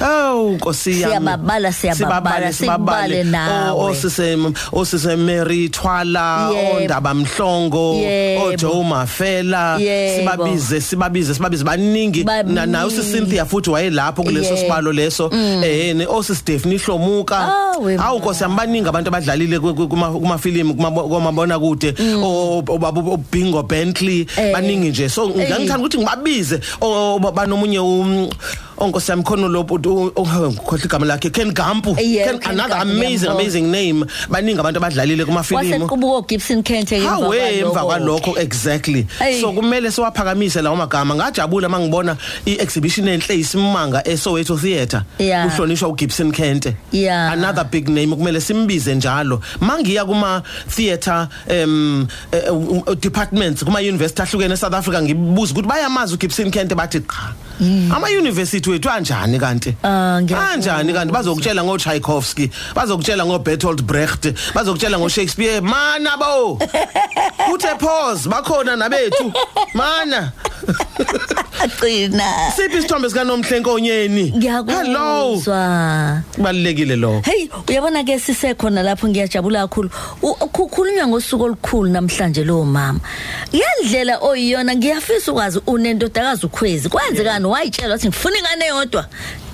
Oh 0.01 0.51
Nkosi 0.55 1.01
yami. 1.01 1.11
Siyababala, 1.11 1.71
siyababala, 1.71 2.53
sikubale 2.53 3.23
nawe. 3.23 3.91
Osise 3.91 4.37
osise 4.71 5.15
Mary 5.15 5.69
Thwala, 5.69 6.49
ondaba 6.75 7.13
Mhlongo, 7.13 7.95
oJoe 8.45 8.83
Mafela, 8.83 9.77
sibabize 9.77 10.81
sibabize 10.81 11.33
sibabize 11.33 11.63
baningi. 11.63 12.23
Baningi. 12.23 12.53
na 12.53 12.65
nayo 12.65 12.89
Cynthia 12.89 13.45
futhi 13.45 13.69
wayelapho 13.69 14.23
kuleso 14.23 14.57
sibalo 14.57 14.91
leso. 14.91 15.29
eh 15.63 15.95
ne 15.95 16.05
osisi 16.05 16.41
Stephanie 16.41 16.70
Hlomuka. 16.77 17.37
Awe, 17.75 17.97
Awu 17.97 18.19
Nkosi 18.19 18.43
yami 18.43 18.55
baningi 18.55 18.87
abantu 18.89 19.07
abadlalile 19.09 19.59
ku- 19.59 19.73
ku- 19.73 19.87
kuma 19.87 20.11
kuma 20.11 20.37
film 20.37 20.73
kumabona 20.75 21.59
kude 21.59 21.95
obaba 22.67 23.01
Bingo 23.31 23.63
Bentley 23.63 24.27
Eh. 24.37 24.53
baningi 24.53 24.89
nje 24.89 25.09
so 25.09 25.29
Eh. 25.29 25.49
ngangithanda 25.49 25.79
ukuthi 25.79 25.97
ngibabize 25.97 26.59
banomunye 27.33 27.79
onkosi 28.81 29.11
yami 29.11 29.23
khona 29.23 29.47
lo 29.47 29.63
ngikhohle 29.63 30.85
igama 30.85 31.05
lakhe? 31.05 31.29
Ken 31.31 31.51
Gampu. 31.53 31.95
Ken 31.95 32.39
another 32.45 32.75
amazing 32.77 33.29
amazing 33.29 33.71
name. 33.71 34.05
Baningi 34.29 34.59
abantu 34.59 34.79
abadlalile 34.79 35.25
kuma 35.25 35.43
film 35.43 35.61
Wasequbuko 35.61 36.27
Gibson 36.27 36.63
Kente 36.63 36.97
emva 36.97 37.83
kwalokho. 37.85 38.37
exactly. 38.37 39.07
So 39.39 39.53
kumele 39.53 39.91
siwaphakamise 39.91 40.61
lawo 40.61 40.75
magama. 40.75 41.15
Ngajabula 41.15 41.69
mangibona 41.69 42.17
i-exhibition 42.45 43.07
enhle 43.07 43.39
isimanga 43.39 44.03
eSoweto 44.07 44.57
Theatre. 44.57 45.01
Kuhlonishwa 45.17 45.89
uGibson 45.89 46.31
Kente 46.31 46.75
another 47.31 47.63
big 47.63 47.87
name 47.89 48.15
kumele 48.15 48.41
simbize 48.41 48.95
njalo. 48.95 49.41
Mangiya 49.59 50.05
kuma 50.05 50.43
theatre 50.67 51.27
um 51.49 52.07
eh, 52.31 52.51
um, 52.51 52.83
departments 52.99 53.63
kuma 53.63 53.79
university 53.79 54.21
ahlukene 54.21 54.53
eSouth 54.53 54.73
Africa 54.73 55.01
ngibuza 55.01 55.53
ukuthi 55.53 55.67
bayamazi 55.67 56.13
uGibson 56.13 56.51
Kente 56.51 56.75
bathi 56.75 56.99
cha 57.01 57.33
ama 57.61 58.07
university 58.09 58.69
wethu 58.69 58.89
anjani 58.89 59.39
kanti? 59.39 59.75
Ah, 59.83 60.21
ngiyakuzwa. 60.21 60.51
anjani 60.51 60.93
kanti? 60.93 61.13
Bazokutshela 61.13 61.63
ngo 61.63 61.77
Tchaikovsky 61.77 62.49
bazokutshela 62.75 63.25
ngo 63.25 63.39
Bertolt 63.39 63.81
Brecht 63.83 64.33
bazokutshela 64.53 64.97
ngo 64.99 65.09
Shakespeare 65.09 65.61
mana 65.61 66.17
bo! 66.17 66.57
Kuthe 67.49 67.75
pause 67.79 68.29
bakhona 68.29 68.75
nabethu. 68.75 69.33
Mana. 69.73 70.31
aqina 71.63 72.23
siphi 72.55 72.77
isithombe 72.77 73.09
sika 73.09 73.23
Nomhlenkonyeni 73.23 74.23
hello. 74.31 74.63
Ngiyakuzwa 75.35 76.21
kubalekile 76.35 76.95
lo 76.95 77.21
Hey 77.25 77.49
uyabona 77.67 78.03
ke 78.03 78.19
sisekhona 78.19 78.83
lapho 78.83 79.07
ngiyajabula 79.07 79.67
kakhulu. 79.67 79.89
U- 80.21 80.37
ukukhulunywa 80.41 81.07
ngosuku 81.07 81.43
olukhulu 81.43 81.89
namhlanje 81.89 82.43
lo 82.43 82.63
mama. 82.65 82.99
Yendlela 83.51 84.17
oyiyona 84.21 84.75
ngiyafisa 84.75 85.31
ukwazi 85.31 85.59
unendodakazi 85.67 86.45
ukhwezi. 86.45 86.89
Kwenzekani? 86.89 87.45
Wayitshela 87.45 87.93
wathi 87.93 88.07
ngifuna 88.07 88.37
ingane 88.37 88.65
yodwa. 88.65 89.05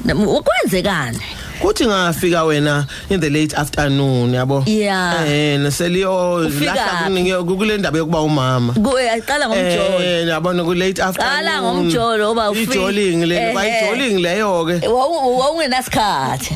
Nam- 0.06 0.42
kwenzekani? 0.44 1.20
Kuthi 1.62 1.86
ngafika 1.86 2.44
wena 2.44 2.86
in 3.10 3.20
the 3.20 3.30
late 3.30 3.54
afternoon 3.58 4.34
yabo 4.34 4.64
Yeah. 4.66 5.26
eh 5.32 5.60
neseliyo 5.60 6.34
Ufika 6.36 6.76
lahla 6.76 7.44
kule 7.44 7.78
ndaba 7.78 7.98
yokuba 7.98 8.22
umama 8.22 8.74
Kuye 8.74 9.10
aqala 9.12 9.48
ngomjolo 9.50 10.00
Eh 10.04 10.28
yabona 10.28 10.64
ku 10.64 10.74
late 10.74 11.02
afternoon. 11.02 11.36
Qala 11.36 11.62
ngomjolo, 11.62 12.32
uba 12.32 12.50
ufika. 12.52 12.74
Ijoling 12.74 13.26
le, 13.26 13.36
Ehhe. 13.36 13.54
bayijoling 13.54 14.20
leyo 14.22 14.66
ke. 14.66 14.88
wawungenasikhathi 14.88 16.56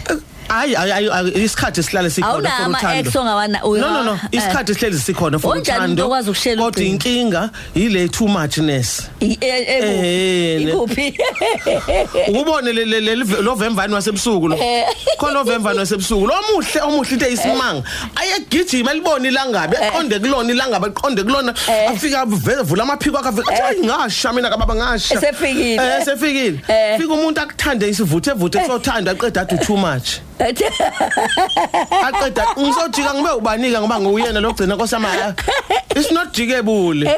Hayi 0.50 0.74
hayi 0.76 1.32
isikhathi 1.44 1.84
sihlale 1.84 2.10
sikhona 2.10 2.34
Awuna 2.34 2.50
for 2.58 2.70
uthando. 2.72 3.00
ex 3.08 3.16
ongawana 3.16 3.60
No 3.64 3.78
no 3.78 4.04
no, 4.04 4.20
isikhathi 4.32 4.74
sihleli 4.76 4.98
sikhona 5.00 5.40
for 5.40 5.56
uthando. 5.58 6.08
Kodwa 6.10 6.84
inkinga 6.84 7.50
ile 7.76 8.08
too 8.10 8.28
muchness. 8.28 9.10
Eh, 9.22 9.38
ne- 9.40 10.72
ikuphi 10.72 11.18
Ukubone 12.28 12.74
le 12.74 12.86
le- 12.86 13.16
le 13.16 13.56
vemvani 13.56 13.94
wasebusuku 13.94 14.48
lo. 14.50 14.56
Eh. 14.58 14.86
Khona 15.18 15.44
vemvani 15.44 15.80
wasebusuku. 15.80 16.28
Lo 16.28 16.34
muhle 16.54 16.82
omuhle 16.82 17.12
into 17.14 17.26
eyisimanga. 17.26 17.84
Ayegijima 18.16 18.94
libone 18.94 19.28
ilangabe, 19.30 19.78
aqonde 19.78 20.20
kulona 20.20 20.52
ilangabe, 20.54 20.88
aqonde 20.88 21.24
kulona. 21.24 21.54
Eh. 21.70 21.92
Afika 21.92 22.26
vula 22.26 22.84
amaphiko 22.84 23.18
akhe 23.18 23.30
athi 23.30 23.42
"Hayi, 23.62 23.86
ngasha 23.86 24.34
mina 24.34 24.50
kababa 24.50 24.76
ngasha. 24.76 25.16
Esefikile. 25.16 25.76
Eh 25.76 26.06
sefikile. 26.06 26.60
Eh. 26.68 26.98
Fika 27.00 27.14
umuntu 27.14 27.40
akuthande 27.42 27.88
isivuthe 27.90 28.32
vuthe 28.34 28.60
sothanda 28.68 29.12
aqeda 29.12 29.46
too 29.66 29.78
much. 29.78 30.20
Aqeda 32.08 32.46
ngisojika 32.60 33.14
ngibe 33.14 33.30
ubanika 33.32 33.82
ngoba 33.82 34.00
nguyena 34.00 34.40
logcina 34.40 34.78
kosamaya 34.78 35.36
it's 35.96 36.12
not 36.12 36.34
jikebule 36.34 37.16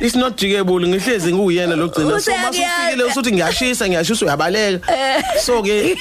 it's 0.00 0.14
not 0.16 0.36
jikebule 0.40 0.88
ngihlezi 0.88 1.32
nguyena 1.32 1.76
logcina 1.76 2.10
so 2.10 2.16
Useyakuyazi. 2.16 2.60
masufikile 2.62 3.04
usuthi 3.04 3.32
ngiyashisa 3.32 3.88
ngiyashisa 3.88 4.24
uyabaleka 4.26 4.88
so 5.44 5.62
ke 5.62 5.96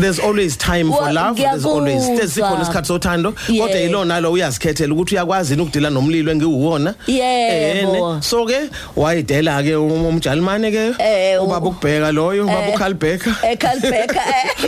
there's 0.00 0.18
always 0.20 0.56
time 0.58 0.92
for 0.92 1.02
Wa- 1.02 1.12
love. 1.12 1.36
There's 1.42 1.64
always 1.64 1.94
ngiyakuzwa. 2.02 2.16
there's 2.16 2.34
sikhona 2.34 2.62
isikhathi 2.62 2.88
sothando. 2.88 3.34
Yeah. 3.48 3.66
kodwa 3.66 3.80
yilona 3.80 4.20
lo 4.20 4.32
uyazikhethela 4.32 4.94
ukuthi 4.94 5.14
uyakwazi 5.14 5.54
ukudila 5.54 5.90
nomlilo 5.90 6.32
engiwuwona? 6.32 6.94
Yebo. 7.06 8.20
so 8.22 8.44
ke 8.46 8.70
wayidela 8.96 9.62
ke 9.62 9.74
umjalimane 9.76 10.70
ke 10.70 10.94
Eh, 10.98 11.42
ubaba 11.42 11.66
ukubheka 11.68 12.12
loyo 12.12 12.44
ubaba 12.44 12.68
uKhalbheka 12.68 13.34
eKalbeka 13.50 14.20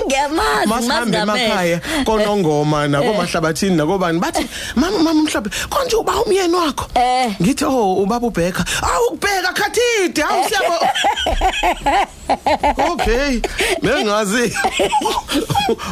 ngiyamazi 0.06 0.57
masihambe 0.66 1.18
emakhaya 1.18 1.80
konongoma 2.04 2.88
nakomahlabathini 2.88 3.76
nakobani 3.76 4.20
bathi 4.20 4.46
mama 4.76 4.98
mama 4.98 5.22
mhlawumbe 5.22 5.50
konje 5.70 5.96
uba 5.96 6.12
umyeni 6.22 6.54
wakho? 6.54 6.86
Eh. 6.94 7.32
ngithi 7.42 7.64
oh 7.64 7.94
ubaba 8.02 8.26
ubheka. 8.26 8.64
Awu 8.82 9.06
ubheka 9.12 9.52
khathide 9.52 10.22
awu 10.22 10.48
siyabo. 10.48 10.78
Okay 12.90 13.40
mengazi 13.82 14.52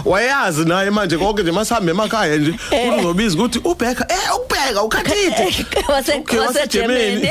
wayazi 0.05 0.65
naye 0.65 0.91
manje 0.91 1.19
konke 1.19 1.43
nje 1.43 1.53
masihambe 1.53 1.91
emakhaya 1.91 2.37
nje 2.37 2.55
uzobiza 2.99 3.37
ukuthi 3.39 3.59
ubheka. 3.65 4.07
Eh 4.09 4.37
ubheka 4.37 4.83
ukhathide. 4.83 5.67
Wase 5.93 6.13
Okay, 6.17 6.39
wase 6.39 6.59
waseGermany. 6.59 7.21
Germany. 7.21 7.31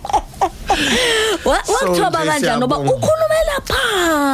wathoba 1.45 2.19
nje 2.19 2.29
kanjani 2.31 2.57
ngoba 2.57 2.75
siyabonga. 2.75 2.93
ukhulumela 2.95 3.55
pha. 3.65 3.75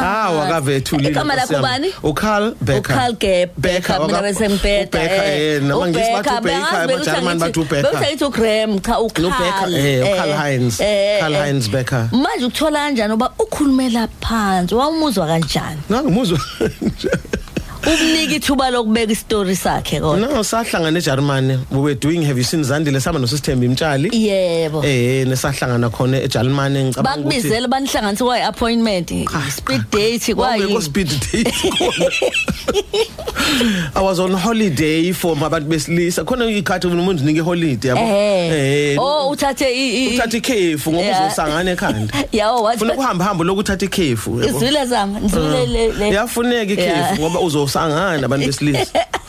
Ah 0.02 0.30
wakavethulile 0.30 1.10
igama 1.10 1.34
lakho 1.34 1.46
Nkosi 1.52 1.54
yami. 1.54 1.68
bani 1.68 1.94
uKarl 2.02 2.54
Becker. 2.60 2.96
uKarl 2.96 3.46
Becker 3.56 4.00
mina 4.06 4.22
bese 4.22 4.48
ngibheda 4.48 4.98
Becker 4.98 5.24
eh. 5.24 5.62
nama 5.62 5.88
ngisi 5.88 6.12
bathi 6.12 6.30
uBecker 6.38 6.76
abaJarman 6.82 7.38
bathi 7.38 7.60
uBecker. 7.60 8.00
Bekuthi 8.00 8.24
uGraham 8.24 8.78
cha 8.80 8.92
no 8.92 9.04
uKarl 9.06 9.30
Becker 9.30 9.68
eh 9.76 10.12
uKarl 10.12 10.32
Heinz. 10.42 10.78
Karl 11.20 11.34
Heinz 11.34 11.68
Becker. 11.68 12.08
Manje 12.12 12.44
ukuthola 12.46 12.78
kanjani 12.78 13.08
ngoba 13.10 13.32
ukhulumela 13.38 14.08
phansi 14.20 14.74
wawumuzwa 14.74 15.26
kanjani? 15.26 15.80
Ngangimuzwa 15.90 16.38
ukunika 17.82 18.34
ithuba 18.34 18.70
lokubeka 18.70 19.12
istory 19.12 19.56
sakhe 19.56 20.00
kodwa. 20.00 20.18
No 20.18 20.42
sahlangana 20.42 20.98
eJarmany 20.98 21.58
we 21.70 21.80
were 21.80 21.94
doing 21.94 22.22
have 22.22 22.36
you 22.36 22.44
seen 22.44 22.62
Zandile? 22.62 23.00
Sama 23.00 23.18
noSisthembi 23.18 23.66
Imtshali. 23.66 24.10
Yebo. 24.10 24.84
Eh 24.84 25.26
nesahlangana 25.26 25.90
khona 25.90 26.22
eJarmany 26.22 26.84
ngicabanga 26.84 27.20
ukuthi 27.20 27.32
bakubizela 27.42 27.68
banihlanganisa 27.68 28.24
kwa 28.24 28.44
appointment 28.44 29.08
speed 29.50 29.90
date 29.90 30.34
Kwakungekho 30.34 30.68
kwayi 30.68 30.82
speed 30.82 31.08
date. 31.08 31.54
I 33.96 34.00
was 34.00 34.20
on 34.20 34.32
holiday 34.32 35.12
for 35.12 35.36
abantu 35.36 35.68
besilisa. 35.68 36.24
Khona 36.24 36.46
ikhathi 36.46 36.86
umuntu 36.86 37.24
nike 37.24 37.40
holiday 37.40 37.90
yabo? 37.90 38.00
Eh 38.00 38.96
oh 38.98 39.30
uthathe 39.30 40.14
uthatha 40.14 40.36
ikhefu 40.36 40.92
ngoba 40.92 41.26
uzosangana 41.26 41.70
ekhanda. 41.70 42.14
Yawo 42.32 42.62
wathi 42.62 42.78
funa 42.78 42.94
ukuhamba 42.94 43.24
hamba 43.24 43.44
lokuthatha 43.44 43.86
ikhefu 43.86 44.40
yabo? 44.40 44.56
Izwile 44.56 44.86
zami 44.86 45.26
izwile 45.26 45.66
le 45.66 45.92
le. 45.92 46.08
Yafuneka 46.08 46.72
ikhefu 46.72 47.20
ngoba 47.20 47.40
uzosangana 47.68 48.24
abantu 48.26 48.46
besilisa 48.48 48.98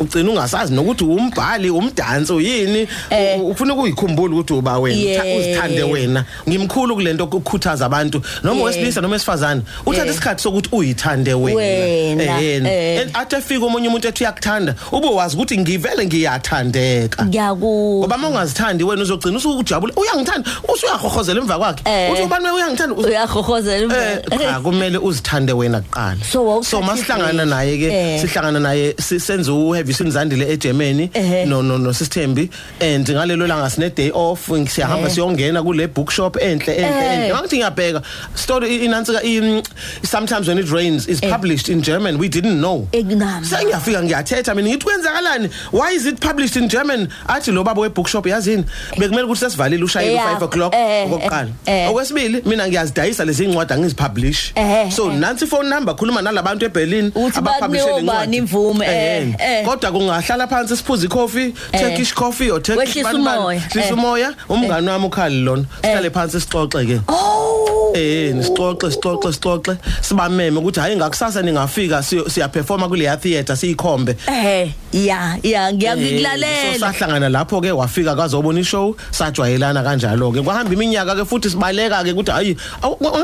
ugcina 0.00 0.30
ungasazi 0.30 0.74
nokuthi 0.74 1.04
umbhali 1.04 1.70
umdansi 1.70 2.32
uyini 2.32 2.88
Eh. 3.10 3.40
u- 3.40 3.48
ufuna 3.50 3.74
ukuyikhumbula 3.74 4.34
ukuthi 4.34 4.52
uba 4.52 4.78
wena 4.78 4.96
Yeah. 5.00 5.24
utha- 5.26 5.38
uzithande 5.38 5.82
wena 5.82 6.24
ngimkhulu 6.48 6.94
kulento 6.94 7.24
ukukhuthaza 7.24 7.86
abantu 7.86 8.22
noma 8.42 8.54
Yeah. 8.60 8.66
wesilisa 8.66 9.00
noma 9.00 9.16
esifazane 9.16 9.62
uthatha 9.86 10.04
Yeah. 10.04 10.14
isikhathi 10.16 10.42
sokuthi 10.42 10.68
uyithande 10.72 11.34
wena 11.34 11.56
Wena, 11.56 12.38
yena 12.38 12.72
eh. 12.72 13.08
athi 13.14 13.36
afika 13.36 13.64
omunye 13.66 13.88
umuntu 13.88 14.08
ethi 14.08 14.24
uyakuthanda 14.24 14.74
ube 14.92 15.06
wazi 15.08 15.36
ukuthi 15.36 15.58
ngivele 15.58 16.06
ngiyathandeka 16.06 17.24
ngiyaku 17.24 17.98
ngoba 18.00 18.16
uma 18.16 18.28
ungazithandi 18.28 18.84
wena 18.84 19.02
uzogcina 19.02 19.36
usukujabula 19.36 19.92
uyangithanda 19.96 20.50
usuyahohozela 20.74 21.40
emva 21.40 21.58
kwakhe 21.58 21.82
Eh. 21.90 22.12
uthi 22.12 22.22
ubani 22.22 22.50
uyangithanda 22.50 22.94
Uzu- 22.94 23.08
uyahohozela 23.08 23.94
Eh 23.96 24.38
cha 24.38 24.60
kumele 24.60 24.98
uzithande 24.98 25.52
wena 25.52 25.80
kuqala. 25.80 26.16
So, 26.32 26.46
wawuthatha 26.46 26.70
so 26.70 26.82
masihlangana 26.82 27.30
i-break. 27.32 27.48
naye 27.48 27.78
ke 27.78 27.86
Eh. 27.92 28.20
sihlangana 28.20 28.60
naye 28.60 28.94
si- 29.00 29.20
senze 29.20 29.50
u 29.50 29.72
have 29.86 29.88
you 29.88 29.94
seen 29.94 30.08
Zandile 30.08 30.46
eGermany 30.56 31.08
Ehhe. 31.12 31.46
no 31.46 31.62
no 31.62 31.76
no 31.76 31.90
Sistembi 31.90 32.50
and 32.80 33.06
ngalelo 33.06 33.46
langa 33.46 33.70
sine 33.70 33.90
day 33.94 34.10
off 34.10 34.48
siyahamba 34.48 35.06
Eh. 35.08 35.14
siyongena 35.14 35.62
kule 35.62 35.86
bookshop 35.86 36.36
enhle 36.40 36.74
enhle 36.74 37.04
Eh. 37.04 37.18
enhle. 37.18 37.34
Ngathi 37.34 37.56
ngiyabheka 37.56 38.02
story 38.34 38.76
inansika 38.84 39.20
i 39.22 39.62
sometimes 40.02 40.48
when 40.48 40.58
it 40.58 40.68
rains 40.70 41.06
is 41.06 41.20
Eh. 41.22 41.30
published 41.30 41.68
in 41.68 41.82
German 41.82 42.18
we 42.18 42.28
didn't 42.28 42.58
know. 42.58 42.88
Ekunama. 42.92 43.44
Sengiyafika 43.46 44.02
ngiyathetha 44.02 44.54
mina 44.54 44.68
ngithi 44.68 44.84
kwenzakalani 44.84 45.50
why 45.72 45.92
is 45.94 46.06
it 46.06 46.20
published 46.20 46.56
in 46.56 46.68
German 46.68 47.08
athi 47.28 47.52
lo 47.52 47.62
baba 47.64 47.80
we 47.80 47.88
bookshop 47.88 48.26
yazini 48.26 48.64
bekumele 48.98 49.22
ukuthi 49.22 49.40
sesivalile 49.40 49.84
ushayile 49.84 50.12
Yeah. 50.16 50.38
5 50.38 50.42
o'clock 50.44 50.74
Eh, 50.74 51.06
okokuqala 51.06 51.48
eh. 51.66 51.90
okwesibili 51.90 52.42
mina 52.46 52.68
ngiyazidayisa 52.68 53.24
lezi 53.24 53.44
incwadi 53.44 53.72
angizipublish 53.72 54.52
Eh, 54.54 54.90
so 54.90 55.10
eh. 55.10 55.18
nansi 55.18 55.46
phone 55.46 55.68
number 55.68 55.94
khuluma 55.96 56.22
nalabantu 56.22 56.64
eBerlin 56.64 57.12
Ukuthi 57.14 57.38
abapublishele 57.38 57.90
bakunika 57.92 58.12
ubani 58.12 58.36
imvume, 58.36 58.86
eh, 58.86 59.34
eh. 59.38 59.64
Kodwa 59.76 59.92
kungahlala 59.92 60.46
phansi 60.48 60.76
siphuze 60.76 61.08
coffee 61.08 61.52
Turkish 61.72 62.12
coffee 62.14 62.50
or 62.50 62.60
Turkish 62.60 62.96
Wehlisa 62.96 63.12
bani 63.12 63.24
bani. 63.24 63.38
umoya, 63.38 63.60
hlisa 63.60 63.90
eh. 64.18 64.34
umngani 64.48 64.88
wami 64.88 65.06
ukhali 65.06 65.44
lona. 65.44 65.64
Sihlale 65.82 66.10
phansi 66.10 66.40
sixoxe 66.40 66.86
ke. 66.86 67.00
Oh. 67.08 67.92
Eh 67.94 68.34
sixoxe 68.42 68.90
sixoxe 68.90 69.32
sixoxe. 69.32 69.78
Sibameme 70.00 70.58
ukuthi 70.58 70.80
hayi 70.80 70.96
ngakusasa 70.96 71.42
ningafika 71.42 72.02
siya 72.02 72.48
performa 72.48 72.88
kule 72.88 73.16
theater 73.16 73.56
siyikhombe. 73.56 74.16
Eh 74.28 74.72
ya 74.92 75.38
ya 75.42 75.66
Eh, 75.66 75.70
so 75.70 75.76
ngiyakulalela 75.76 76.78
sahlangana 76.78 77.28
lapho 77.28 77.60
ke 77.60 77.72
wafika 77.72 78.16
kazobona 78.16 78.60
ishow 78.60 78.96
sajwayelana 79.10 79.82
kanjalo 79.82 80.32
ke 80.32 80.42
kwahamba 80.42 80.72
iminyaka 80.72 81.14
ke 81.16 81.24
futhi 81.24 81.50
sibaleka 81.50 82.04
ke 82.04 82.12
ukuthi 82.12 82.30
hayi 82.30 82.56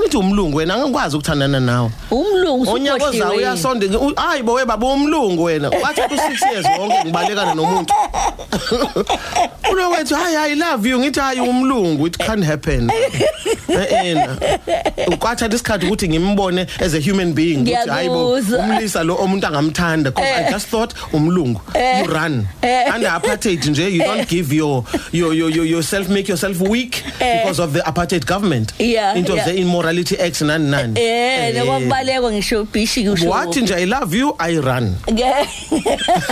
ngithi 0.02 0.16
umlungu 0.16 0.56
wena 0.56 0.74
angikwazi 0.74 1.16
ukuthandana 1.16 1.60
nawe. 1.60 1.90
Umlungu 2.10 2.70
ozayo 2.70 2.96
usukhohliwe 2.96 3.36
uyasonde 3.36 3.90
hayi 4.16 4.42
bo 4.42 4.52
weba 4.52 4.76
umlungu 4.76 5.42
wena. 5.44 5.68
Wathatha 5.68 6.14
u6 6.14 6.41
years 6.50 6.66
wonke 6.78 7.04
ngibalekana 7.04 7.54
nomuntu. 7.54 7.94
Hayi 10.14 10.36
i 10.36 10.54
love 10.54 10.88
you. 10.88 10.98
Ngithi 10.98 11.20
hayi 11.20 11.40
umlungu 11.40 12.06
it 12.06 12.18
can't 12.18 12.44
happen. 12.44 12.90
Ena 13.68 14.36
ukwathatha 15.06 15.54
isikhathi 15.54 15.86
ukuthi 15.86 16.08
ngimbone 16.08 16.66
as 16.80 16.94
a 16.94 17.00
human 17.00 17.32
being 17.32 17.56
ukuthi 17.56 17.88
hayibo 17.88 18.32
umlisa 18.32 19.04
lo 19.04 19.14
umuntu 19.14 19.46
angamthanda 19.46 20.10
because 20.10 20.32
i 20.32 20.50
just 20.50 20.68
thought 20.68 20.94
umlungu 21.12 21.60
you 21.74 22.06
run. 22.06 22.46
Under 22.94 23.08
apartheid 23.08 23.64
nje 23.64 23.88
you 23.88 24.04
don't 24.04 24.28
give 24.28 24.52
your 24.52 24.84
your 25.12 25.34
your, 25.34 25.50
your 25.50 25.66
yourself 25.66 26.08
make 26.08 26.28
yourself 26.28 26.60
weak 26.60 27.02
because 27.18 27.58
of 27.58 27.72
the 27.72 27.80
apartheid 27.80 28.26
government. 28.26 28.72
Yeah, 28.78 29.16
into 29.16 29.34
yeah. 29.34 29.44
the 29.44 29.56
immorality 29.56 30.18
acts 30.18 30.42
nani 30.42 30.70
nani. 30.70 31.00
Eh 31.00 31.52
ngisho 32.32 32.64
kusho 32.64 33.30
wathi 33.30 33.60
nje 33.60 33.74
i 33.74 33.86
love 33.86 34.18
you 34.18 34.34
i 34.38 34.56
run 34.56 34.96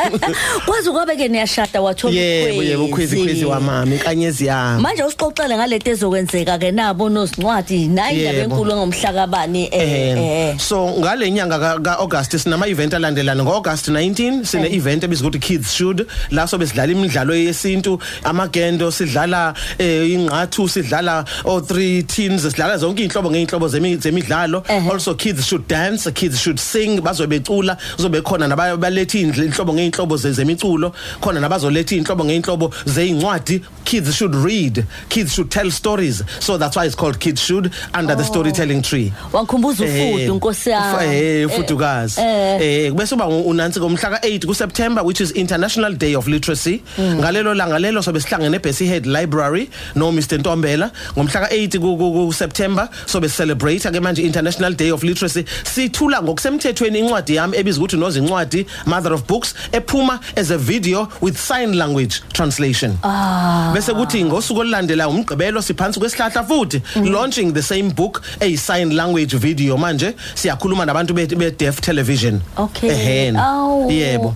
kwazi 0.67 0.91
kwabe 0.91 1.17
ke 1.17 1.29
niyashada 1.29 1.81
wathola 1.81 2.15
yebo 2.15 2.63
yebo 2.63 2.85
ukhwezi. 2.85 3.17
khwezi 3.23 3.45
wamama 3.45 3.95
inkanyezi 3.95 4.47
yami. 4.47 4.83
Manje 4.83 5.03
usixoxele 5.05 5.57
ngalento 5.57 5.91
ezokwenzeka 5.91 6.59
ke 6.59 6.73
nabo 6.73 7.09
nozincwadi 7.09 7.89
nayi 7.89 8.19
indaba 8.19 8.39
enkulu 8.39 8.77
ngomhlaka 8.77 9.27
bani 9.27 9.69
eh 9.73 10.19
eh 10.19 10.59
so 10.59 10.89
ngale 10.99 11.31
nyanga 11.31 11.59
ka, 11.83 11.99
August 11.99 12.37
sinama 12.39 12.67
event 12.69 12.95
alandelana. 12.95 13.43
Ngo 13.45 13.53
August 13.55 13.89
19 13.89 14.45
sine 14.45 14.67
Eh. 14.67 14.75
event 14.77 15.05
ebizwa 15.05 15.29
ukuthi 15.29 15.39
Kids 15.41 15.73
Should 15.75 16.07
la 16.31 16.47
sobe 16.47 16.67
sidlala 16.67 16.93
imidlalo 16.93 17.35
yesintu 17.35 17.99
amagendo 18.25 18.91
sidlala 18.91 19.55
eh, 19.79 20.11
ingqathu 20.11 20.69
sidlala 20.69 21.25
o 21.45 21.59
3 21.61 22.03
teams 22.07 22.43
sidlala 22.43 22.77
zonke 22.79 23.05
inhlobo 23.05 23.31
ngeinhlobo 23.31 23.69
zemi- 23.69 23.97
zemidlalo. 23.99 24.63
Also 24.93 25.15
kids 25.15 25.47
should 25.47 25.67
dance 25.69 26.11
kids 26.13 26.39
should 26.41 26.59
sing 26.59 27.01
bazobecula 27.01 27.77
kuzobe 27.97 28.21
khona 28.23 28.49
nabaletha 28.49 29.19
inhlobo 29.19 29.73
ngeinhlobo 29.75 29.90
ze- 30.17 30.33
zemiculo 30.33 30.93
khona 31.21 31.41
nabazoletha 31.41 31.97
inhlobo 31.97 32.71
zeincwadi 32.87 33.63
kids 33.85 34.15
should 34.15 34.35
read 34.35 34.85
kids 35.09 35.33
should 35.35 35.51
tell 35.51 35.71
stories. 35.71 36.23
So 36.41 36.57
that's 36.59 36.77
why 36.77 36.87
it's 36.87 36.95
called 36.95 37.19
kids 37.19 37.41
should 37.41 37.71
under 37.95 38.15
the 38.15 38.25
storytelling 38.25 38.83
tree. 38.83 39.13
Wangikhumbuza 39.33 39.85
Eh, 39.87 40.15
ufudu 40.15 40.35
nkosi 40.35 40.71
yami. 40.71 41.15
eh 41.17 41.47
ufudukazi. 41.47 42.21
eh. 42.21 42.87
eh 42.87 42.93
bese 42.93 43.15
uba 43.15 43.27
unansi 43.27 43.81
ngomhla 43.81 44.11
ka8 44.21 44.47
ku 44.47 44.55
September 44.55 45.03
which 45.05 45.21
is 45.21 45.31
International 45.33 45.93
Day 45.95 46.15
of 46.15 46.27
Literacy. 46.29 46.83
Ngalelo 46.99 47.55
langa 47.55 47.79
lelo 47.79 48.03
sobe 48.03 48.21
sihlangene 48.21 48.57
eBessie 48.59 48.87
Head 48.87 49.07
Library 49.07 49.69
no 49.95 50.13
Mr 50.13 50.39
Ntombela. 50.39 50.91
Ngomhla 51.17 51.49
ka8 51.49 51.79
ku- 51.81 51.97
ku 51.97 52.13
ku 52.27 52.33
September 52.33 52.89
sobe 53.07 53.29
celebrate 53.29 53.83
ke 53.91 54.01
manje 54.01 54.23
International 54.23 54.73
Day 54.75 54.91
of 54.91 55.03
Literacy. 55.03 55.45
Sithula 55.65 56.23
ngokusemthethweni 56.23 56.99
incwadi 56.99 57.35
yami 57.37 57.57
ebizwa 57.57 57.85
ukuthi 57.85 57.97
nozincwadi 57.97 58.67
Mother 58.87 59.13
of 59.15 59.27
Books 59.27 59.55
ephuma 59.81 60.21
as 60.37 60.51
a 60.51 60.59
video 60.59 61.09
with 61.21 61.37
sign 61.37 61.73
language 61.79 62.21
translation 62.33 62.97
ah 63.03 63.71
bese 63.75 63.93
kuthi 63.95 64.25
ngosuku 64.25 64.61
olulandela 64.61 65.09
umgqibelo 65.09 65.63
siphansi 65.63 66.01
kwesihlahla 66.01 66.45
futhi 66.45 66.83
launching 67.05 67.53
the 67.53 67.63
same 67.63 67.91
book 67.91 68.23
a 68.41 68.57
sign 68.57 68.91
language 68.97 69.37
video 69.37 69.77
manje 69.77 70.15
siyakhuluma 70.35 70.85
nabantu 70.87 71.15
be, 71.15 71.27
be 71.27 71.51
deaf 71.51 71.81
television 71.81 72.41
Okay. 72.57 72.91
ehena 72.91 73.47
Awu. 73.47 73.91
yebo 73.91 74.35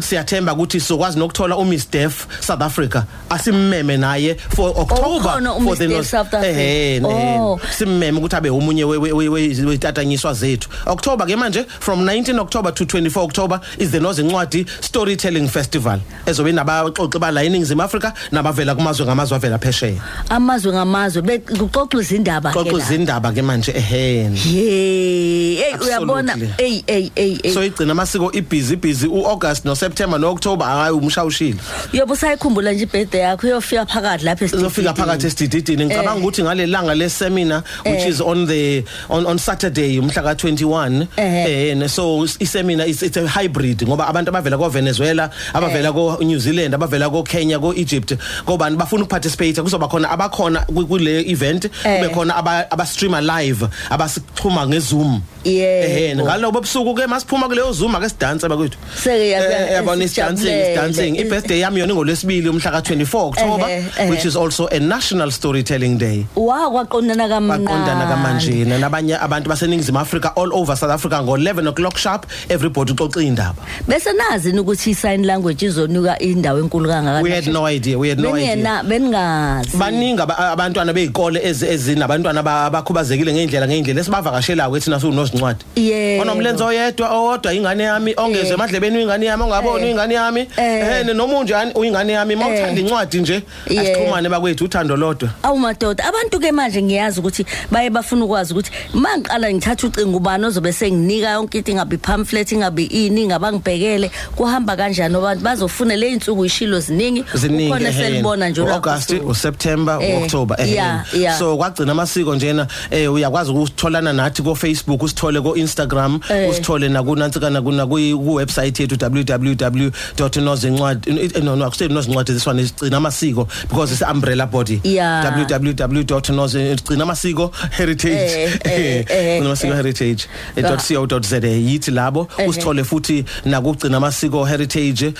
siyathemba 0.00 0.52
ukuthi 0.52 0.80
sokwazi 0.80 1.18
nokuthola 1.18 1.56
uMiss 1.56 1.90
Deaf 1.90 2.26
South 2.40 2.62
Africa 2.62 3.02
asimmeme 3.30 3.96
naye 3.96 4.34
for 4.34 4.68
October 4.76 5.08
Ukhona 5.30 5.50
for 5.54 5.60
uMiss 5.62 5.78
the 5.78 5.86
Deaf 5.88 5.98
nos- 5.98 6.10
South 6.10 6.34
Africa. 6.34 6.46
ehena 6.58 7.08
ehena. 7.08 7.42
Oh. 7.42 7.60
simmeme 7.78 8.18
ukuthi 8.18 8.36
abe 8.36 8.50
umunye 8.50 8.84
we- 8.84 8.96
we- 8.98 9.12
we- 9.12 9.28
we- 9.28 9.64
wetatanyiswa 9.66 10.34
zethu 10.34 10.68
October 10.86 11.26
ke 11.26 11.36
manje 11.36 11.64
from 11.80 12.04
19 12.04 12.38
October 12.38 12.74
to 12.74 12.84
24 12.84 13.22
October 13.24 13.60
is 13.78 13.90
the 13.90 14.00
nozincwadi 14.00 14.66
storytelling 14.80 15.48
festival 15.48 16.00
ezobe 16.26 16.52
nabaxoxi 16.52 17.18
bala 17.18 17.44
eNingizimu 17.44 17.82
Africa 17.82 18.12
nabavela 18.32 18.74
kumazwe 18.74 19.06
ngamazwe 19.06 19.36
avela 19.36 19.58
phesheya 19.58 20.00
amazwe 20.30 20.72
ngamazwe 20.72 21.22
bekuxoxa 21.22 22.00
izindaba 22.00 22.50
ke 22.52 22.58
xoxo 22.58 22.76
la. 22.76 22.84
izindaba 22.84 23.32
ke 23.32 23.42
manje 23.42 23.72
ehena 23.72 24.36
Hey, 24.36 25.54
hey 25.56 25.74
uyabona 25.80 26.32
Absolutely. 26.32 26.64
hey 26.64 26.82
hey 26.86 27.10
hey 27.16 27.38
hey. 27.42 27.52
so 27.54 27.60
igcina 27.64 27.92
amasiko 27.92 28.32
ibusy 28.32 28.76
busy 28.76 29.06
uAugust 29.06 29.64
noSeptember 29.64 30.18
noOctober 30.20 30.66
hayi 30.66 30.92
umshawushile 30.92 31.58
Yebo 31.92 32.16
sayikhumbula 32.16 32.72
nje 32.72 32.82
ibirthday 32.82 33.20
yakho 33.20 33.46
uyofika 33.46 33.86
phakathi 33.86 34.24
lapha 34.24 34.44
uzofika 34.44 34.66
esitidini. 34.90 34.96
phakathi 34.96 35.26
esidididini 35.26 35.84
ngicabanga 35.86 36.16
Eh. 36.18 36.22
ukuthi 36.22 36.42
ngale 36.42 36.66
langa 36.66 36.94
le 36.94 37.08
seminar 37.08 37.62
which 37.84 38.00
Eh. 38.02 38.08
is 38.08 38.20
on 38.20 38.46
the 38.46 38.84
on 39.08 39.26
on 39.26 39.38
Saturday 39.38 39.98
umhla 39.98 40.22
ka 40.22 40.34
21 40.34 41.06
Eh. 41.16 41.70
eh 41.80 41.88
so 41.88 42.24
i 42.40 42.44
seminar 42.46 42.86
is 42.88 43.02
it's 43.02 43.16
a 43.16 43.26
hybrid 43.28 43.82
ngoba 43.82 44.08
abantu 44.08 44.28
abavela 44.30 44.56
ko 44.66 44.70
Venezuela 44.70 45.30
abavela 45.54 45.92
ko 45.94 46.18
New 46.20 46.38
Zealand 46.38 46.74
abavela 46.74 47.06
ko 47.10 47.22
Kenya 47.22 47.58
ko 47.58 47.72
Egypt 47.72 48.12
ngobani 48.44 48.76
bafuna 48.76 49.02
ukuparticipate 49.06 49.62
kuzoba 49.62 49.86
khona 49.88 50.10
abakhona 50.10 50.66
ku- 50.66 50.86
kule 50.86 51.22
event 51.30 51.64
Eh. 51.84 52.00
kube 52.02 52.08
khona 52.14 52.34
aba 52.36 52.66
aba 52.70 52.84
streamer 52.86 53.22
live 53.22 53.62
abasichuma 53.90 54.66
ngezoom. 54.66 55.22
Yebo. 55.46 55.86
ehena 55.86 56.22
ngalobo 56.24 56.60
busuku 56.60 56.94
ke 56.94 57.06
masiphuma 57.06 57.46
kuleyo 57.48 57.72
zoom 57.72 57.94
ake 57.96 58.08
sidanse 58.08 58.48
bakwethu 58.48 58.76
Seke 59.02 59.30
yabe- 59.30 59.54
Eh, 59.70 59.72
yabona 59.78 60.04
is 60.04 60.14
dancing 60.14 60.48
is 60.50 60.74
dancing 60.76 61.14
sijabulele. 61.14 61.26
ibirthday 61.26 61.58
yami 61.60 61.80
yona 61.80 61.94
ngolwesibili 61.94 62.48
umhla 62.48 62.70
ka 62.70 62.80
24 62.82 63.28
October 63.28 63.68
Ehhe, 63.68 63.84
ehhe. 63.98 64.10
which 64.10 64.24
is 64.24 64.36
also 64.36 64.66
a 64.68 64.78
national 64.80 65.30
storytelling 65.30 65.96
day 65.98 66.26
Wa 66.36 66.70
kwaqondana 66.70 67.28
kamnandi. 67.28 67.64
baqondana 67.66 68.06
kamanjena 68.10 68.78
nabanye 68.78 69.14
abantu 69.20 69.48
baseningizimu 69.48 69.98
Africa 69.98 70.32
all 70.36 70.52
over 70.52 70.76
South 70.76 70.90
Africa 70.92 71.22
ngo 71.22 71.36
11 71.36 71.66
o'clock 71.68 71.96
sharp 71.98 72.26
everybody 72.48 72.92
uxoxa 72.92 73.22
indaba 73.22 73.62
Bese 73.88 74.12
nazi 74.12 74.50
ukuthi 74.52 74.94
sign 74.94 75.24
language 75.26 75.62
izonuka 75.66 76.18
indawo 76.18 76.58
enkulu 76.58 76.88
kangaka. 76.88 77.22
we 77.22 77.30
had 77.30 77.46
no 77.46 77.64
idea 77.68 77.98
we 77.98 78.08
had 78.08 78.18
no 78.18 78.34
idea 78.36 78.56
Beningena 78.56 78.82
beningazi. 78.82 79.76
baningi 79.76 80.20
aba- 80.22 80.52
abantwana 80.52 80.92
bezikole 80.92 81.40
ezi 81.42 81.66
ezinabantwana 81.66 82.40
aba- 82.40 82.66
abakhubazekile 82.66 83.32
ngeindlela 83.32 83.66
ngeindlela 83.68 84.00
esibavakashela 84.00 84.68
kwethi 84.68 84.90
nasu 84.90 85.12
nozincwadi 85.12 85.35
Yebo. 85.76 86.22
onomlenze 86.22 86.64
oyedwa 86.64 87.08
owodwa 87.10 87.54
ingane 87.54 87.82
yami 87.84 88.14
ongeze 88.16 88.48
Eh. 88.48 88.54
emadlebeni 88.54 89.02
ingane 89.02 89.26
yami 89.26 89.42
ongaboni 89.42 89.84
Eh. 89.84 89.90
ingane 89.90 90.14
yami 90.14 90.40
Eh. 90.56 91.00
eh 91.00 91.06
noma 91.14 91.38
unjani 91.38 91.72
uyingane 91.74 92.12
yami 92.12 92.36
mawuthanda 92.36 92.80
incwadi 92.80 93.20
nje 93.20 93.42
Yeah. 93.70 93.84
asixhumane 93.84 94.28
bakwethu 94.28 94.64
uthando 94.64 94.96
lodwa 94.96 95.28
Awu 95.42 95.58
madoda 95.58 96.04
abantu 96.04 96.40
ke 96.40 96.52
manje 96.52 96.82
ngiyazi 96.82 97.20
ukuthi 97.20 97.46
baye 97.70 97.90
bafuna 97.90 98.24
ukwazi 98.24 98.52
ukuthi 98.52 98.70
mangiqala 98.94 99.52
ngithatha 99.52 99.86
ucingo 99.86 100.16
ubani 100.16 100.44
ozobe 100.46 100.72
senginika 100.72 101.30
yonke 101.30 101.58
into 101.58 101.72
ingabe 101.72 101.96
pamphlet 101.96 102.52
ingabe 102.52 102.84
ini 102.84 103.26
ngabangibhekele 103.26 104.10
kuhamba 104.36 104.76
kanjani 104.76 105.14
abantu 105.16 105.42
bazofuna 105.44 105.96
le 105.96 106.10
insuku 106.12 106.44
ishilo 106.44 106.80
ziningi 106.80 107.24
ziningi 107.34 107.70
ukhona 107.70 107.88
ehena. 107.88 108.04
selibona 108.04 108.48
nje 108.48 108.60
August 108.62 109.10
lapho. 109.10 109.26
uSeptember 109.28 109.98
Eh, 110.02 110.20
uOctober 110.20 110.60
yeah, 110.66 111.04
yeah. 111.14 111.38
so 111.38 111.56
kwagcina 111.56 111.92
amasiko 111.92 112.34
njena 112.34 112.66
eh 112.90 113.12
uyakwazi 113.12 113.50
ukutholana 113.50 114.12
nathi 114.12 114.42
ko 114.42 114.54
Facebook 114.54 115.02
usithole 115.16 115.40
ko 115.42 115.56
Instagram 115.56 116.20
Eh. 116.30 116.50
usithole 116.50 116.88
na 116.88 117.02
kunantsika 117.02 117.62
kuna 117.62 117.86
ku 117.86 117.94
website 118.34 118.80
yethu 118.80 118.96
www.nozincwadi 119.00 121.40
no 121.42 121.56
no 121.56 121.64
akusele 121.66 121.94
nozincwadi 121.94 122.32
this 122.34 122.46
one 122.46 122.60
igcina 122.60 122.96
amasiko 122.98 123.48
because 123.68 123.92
it's 123.92 124.02
umbrella 124.02 124.46
body 124.46 124.80
Yeah. 124.84 125.24
www.nozincina 125.24 127.02
amasiko 127.02 127.50
heritage 127.70 128.16
Eh, 128.16 128.58
eh, 128.64 129.04
eh, 129.08 129.38
Igcina 129.38 129.46
amasiko 129.46 129.72
eh. 129.72 129.76
heritage 129.76 130.26
.co.za 130.56 131.36
yithi 131.46 131.90
labo 131.90 132.28
Eh, 132.38 132.48
usithole 132.48 132.84
futhi 132.84 133.24
na 133.44 133.60
kugcina 133.60 133.96
amasiko 133.96 134.44
heritage 134.44 135.12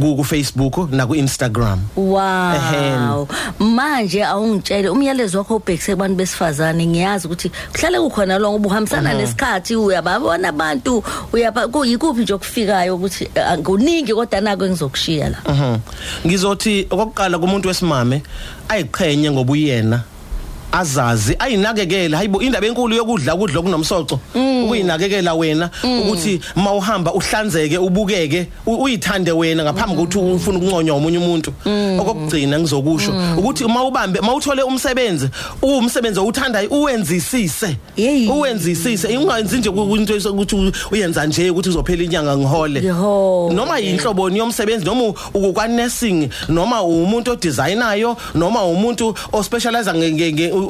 ku 0.00 0.16
ku 0.16 0.24
Facebook 0.24 0.90
na 0.92 1.06
ku 1.06 1.14
Instagram 1.14 1.80
Wow. 1.96 3.28
Manje 3.58 4.24
awungitshele 4.24 4.88
umyalezo 4.88 5.38
wakho 5.38 5.56
ubhekise 5.56 5.92
kubantu 5.92 6.16
besifazane 6.16 6.86
ngiyazi 6.86 7.26
ukuthi 7.26 7.50
kuhlale 7.72 8.00
kukhona 8.00 8.38
lo 8.38 8.50
ngoba 8.52 8.66
uhambisana 8.68 9.14
nesikhathi 9.14 9.43
uyababona 9.76 10.48
abantu 10.48 11.02
uyaba 11.32 11.68
kuyikuphi 11.68 12.22
nje 12.22 12.32
okufikayo 12.32 12.94
ukuthi 12.96 13.28
ah, 13.34 13.56
kuningi 13.56 14.14
kodwa 14.14 14.40
nako 14.40 14.64
engizokushiya 14.64 15.28
la. 15.28 15.38
Mhm. 15.48 15.78
Ngizothi 16.26 16.86
okokuqala 16.90 17.38
kumuntu 17.38 17.68
wesimame 17.68 18.22
ayiqhenye 18.68 19.30
ngoba 19.30 19.52
uyena 19.52 20.02
azazi 20.74 21.36
ayinakekela 21.38 22.16
hayibo 22.16 22.42
indaba 22.42 22.66
enkulu 22.66 22.94
yokudla 22.94 23.34
ukudla 23.34 23.60
okunomsoco. 23.60 24.20
Ukuyinakekela 24.64 25.34
wena 25.34 25.70
ukuthi 26.00 26.40
mawuhamba 26.56 27.12
uhlanzeke 27.14 27.78
ubukeke 27.78 28.46
u- 28.66 28.82
uyithande 28.82 29.32
wena 29.32 29.62
ngaphambi 29.64 29.96
kokuthi 29.96 30.18
ufune 30.18 30.58
ukunconywa 30.58 30.96
umunye 30.96 31.18
umuntu. 31.18 31.52
Okokugcina 32.00 32.58
ngizokusho 32.60 33.12
ukuthi 33.38 33.64
mawubambe 33.64 34.20
mawuthole 34.20 34.62
umsebenzi 34.62 35.28
umsebenzi 35.62 36.20
owuthandayo 36.20 36.68
uwenzisise. 36.70 37.76
Yeyi. 37.96 38.28
uwenzisise. 38.28 39.16
Ungenzi 39.16 39.58
nje 39.58 39.68
into 39.68 40.30
ukuthi 40.32 40.72
uyenza 40.90 41.26
nje 41.26 41.50
ukuthi 41.50 41.68
uzophela 41.68 42.02
inyanga 42.02 42.36
ngihole. 42.36 42.80
Ngihole. 42.80 43.54
noma 43.54 43.78
yinhloboni 43.78 44.38
yomsebenzi 44.38 44.84
noma 44.84 45.14
ukwa 45.34 45.68
nursing 45.68 46.28
noma 46.48 46.82
umuntu 46.82 47.30
odesignayo 47.30 48.16
noma 48.34 48.64
umuntu 48.64 49.14
ospecialize 49.32 49.90
kwi 49.92 50.63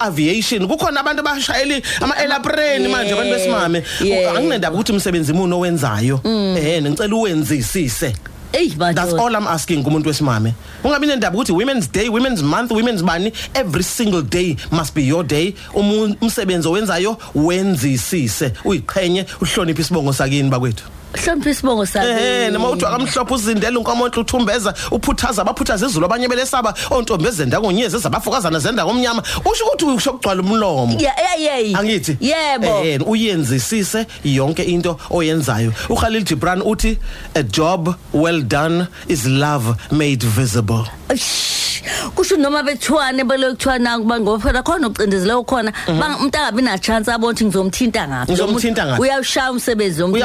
aviation 0.00 0.66
kukhona 0.68 1.00
abantu 1.00 1.20
abashayeli 1.20 1.82
ama 2.00 2.16
airplane 2.16 2.88
manje 2.88 3.12
abantu 3.12 3.30
besimame 3.34 3.82
Yeah. 4.00 4.36
anginendaba 4.36 4.74
ukuthi 4.74 4.92
umsebenzi 4.92 5.32
muno 5.32 5.58
owenzayo 5.58 6.20
eh 6.24 6.82
ngicela 6.82 7.16
uwenzisise 7.16 8.14
Ey 8.52 8.68
That's 8.70 9.12
madoda. 9.12 9.22
all 9.22 9.36
I'm 9.36 9.46
asking 9.46 9.84
kumuntu 9.84 10.08
wesimame. 10.08 10.54
Ungabi 10.84 11.06
nendaba 11.06 11.36
ukuthi 11.38 11.52
women's 11.52 11.86
day, 11.86 12.08
women's 12.08 12.42
month, 12.42 12.72
women's 12.72 13.00
bani 13.02 13.32
every 13.54 13.84
single 13.84 14.22
day 14.22 14.56
must 14.72 14.92
be 14.92 15.02
your 15.04 15.22
day. 15.22 15.54
Umu- 15.72 16.16
Umsebenzi 16.20 16.66
owenzayo 16.68 17.16
wenzisise, 17.34 18.52
uyiqhenye, 18.64 19.24
uhloniphe 19.40 19.82
isibongo 19.82 20.12
sakini 20.12 20.50
bakwethu. 20.50 20.82
Hlonipha 21.14 21.50
isibongo 21.50 21.86
sakhe. 21.86 22.08
Eh 22.46 22.50
noma 22.52 22.70
uthi 22.70 22.86
akamhlophe 22.86 23.34
uzindela 23.34 23.78
unkomo 23.78 24.04
onhle 24.04 24.20
uthumbeza 24.20 24.74
uphuthaza 24.90 25.42
abaphuthaza 25.42 25.86
izulu 25.86 26.06
abanye 26.06 26.28
belesaba 26.28 26.74
ontombi 26.90 27.28
ezenda 27.28 27.60
ngonyezi 27.60 27.96
ezabafokazana 27.96 28.58
zenda 28.58 28.84
ngomnyama 28.84 29.22
usho 29.44 29.64
ukuthi 29.64 29.84
usho 29.84 30.12
kugcwala 30.12 30.42
umlomo 30.42 30.96
Yeah 31.00 31.14
yeah 31.18 31.62
yeah. 31.62 31.78
angithi 31.80 32.16
Yebo. 32.20 32.84
eh 32.84 33.00
uyenzisise 33.08 34.06
yonke 34.24 34.62
into 34.62 34.96
oyenzayo 35.10 35.72
uKhalil 35.88 36.22
Gibran 36.24 36.62
uthi 36.62 36.98
a 37.34 37.42
job 37.42 37.94
well 38.12 38.42
done 38.42 38.86
is 39.08 39.26
love 39.26 39.74
made 39.90 40.22
visible 40.22 40.84
Eish, 41.08 41.82
kusho 42.14 42.36
noma 42.36 42.62
bethwane 42.62 43.24
belokuthiwana 43.24 43.98
kuba 43.98 44.20
ngoba 44.20 44.38
phela 44.44 44.62
khona 44.62 44.88
ucindezelo 44.88 45.44
khona 45.44 45.72
umuntu 45.88 46.38
angabi 46.38 46.62
na 46.62 46.78
chance 46.78 47.10
abona 47.10 47.32
ukuthi 47.32 47.44
ngizomthinta 47.44 48.08
ngaphi 48.08 48.32
Ngizomthinta 48.32 48.86
ngaphi? 48.86 49.02
uyawushaya 49.02 49.50
umsebenzi 49.52 50.02
womuntu 50.02 50.18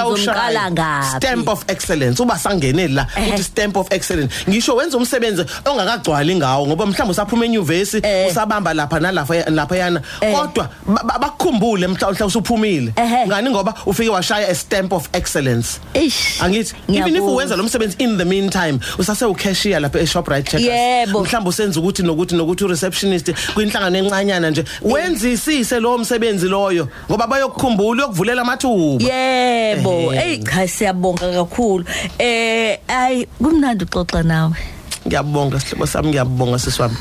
uzomqala 0.76 1.02
uyawushaya 1.02 1.12
ngaphi 1.12 1.18
stamp 1.18 1.48
of 1.50 1.64
excellence 1.68 2.20
uba 2.22 2.38
sangeneli 2.38 2.94
la 2.94 3.08
Eh. 3.16 3.34
uthi 3.34 3.44
stamp 3.44 3.78
of 3.78 3.88
excellence 3.92 4.34
ngisho 4.50 4.76
wenza 4.76 4.98
umsebenzi 4.98 5.46
ongakagcwali 5.66 6.36
ngawo 6.36 6.68
ngoba 6.68 6.86
mhlawumbe 6.86 7.12
usaphuma 7.12 7.46
enyuvesi 7.46 7.98
Eh. 8.04 8.28
usabamba 8.32 8.74
lapha 8.74 9.00
nalapha 9.00 9.50
lapha 9.50 9.78
yana 9.78 10.02
Eh. 10.22 10.34
kodwa 10.34 10.70
ba- 10.88 11.04
ba- 11.04 11.20
bakukhumbule 11.20 11.88
mhlawumbe 11.88 12.24
usuphumile 12.24 12.94
Ehhe. 12.96 13.28
ngani 13.28 13.50
ngoba 13.50 13.74
ufike 13.86 14.10
washaya 14.10 14.48
a 14.50 14.56
stamp 14.56 14.92
of 14.94 15.10
excellence 15.14 15.80
Eish, 15.94 16.42
angithi 16.42 16.74
even 16.90 17.06
if 17.06 17.06
ngiyabuzwa. 17.06 17.32
uwenza 17.34 17.56
lo 17.56 17.64
msebenzi 17.64 17.96
in 18.00 18.18
the 18.18 18.26
meantime 18.26 18.80
usase 18.98 19.26
ucashier 19.26 19.80
lapha 19.82 20.00
eShoprite 20.00 20.44
checkers 20.52 20.64
Yebo. 20.64 21.24
mhlawumbe 21.24 21.50
usenza 21.50 21.80
ukuthi 21.80 22.04
nokuthi 22.04 22.36
nokuthi 22.36 22.68
receptionist 22.68 23.32
kwinhlangano 23.54 23.98
encanyana 23.98 24.50
nje 24.50 24.64
wenzisise 24.82 25.80
lo 25.80 25.98
msebenzi 25.98 26.48
loyo 26.48 26.88
ngoba 27.10 27.28
bayokukhumbula 27.28 28.04
uyokuvulela 28.04 28.42
amathuba 28.42 29.04
Yebo, 29.04 30.14
Eh. 30.14 30.22
ey 30.24 30.38
cha 30.65 30.67
siyabonga 30.67 31.32
kakhulu. 31.32 31.86
Eh 32.19 32.80
ay 32.88 33.25
kumnandi 33.38 33.86
uxoxa 33.86 34.23
nawe. 34.23 34.75
Ngiyabonga 35.08 35.60
sihlobo 35.60 35.86
sami 35.88 36.10
ngiyabonga 36.10 36.60
siswami 36.60 36.96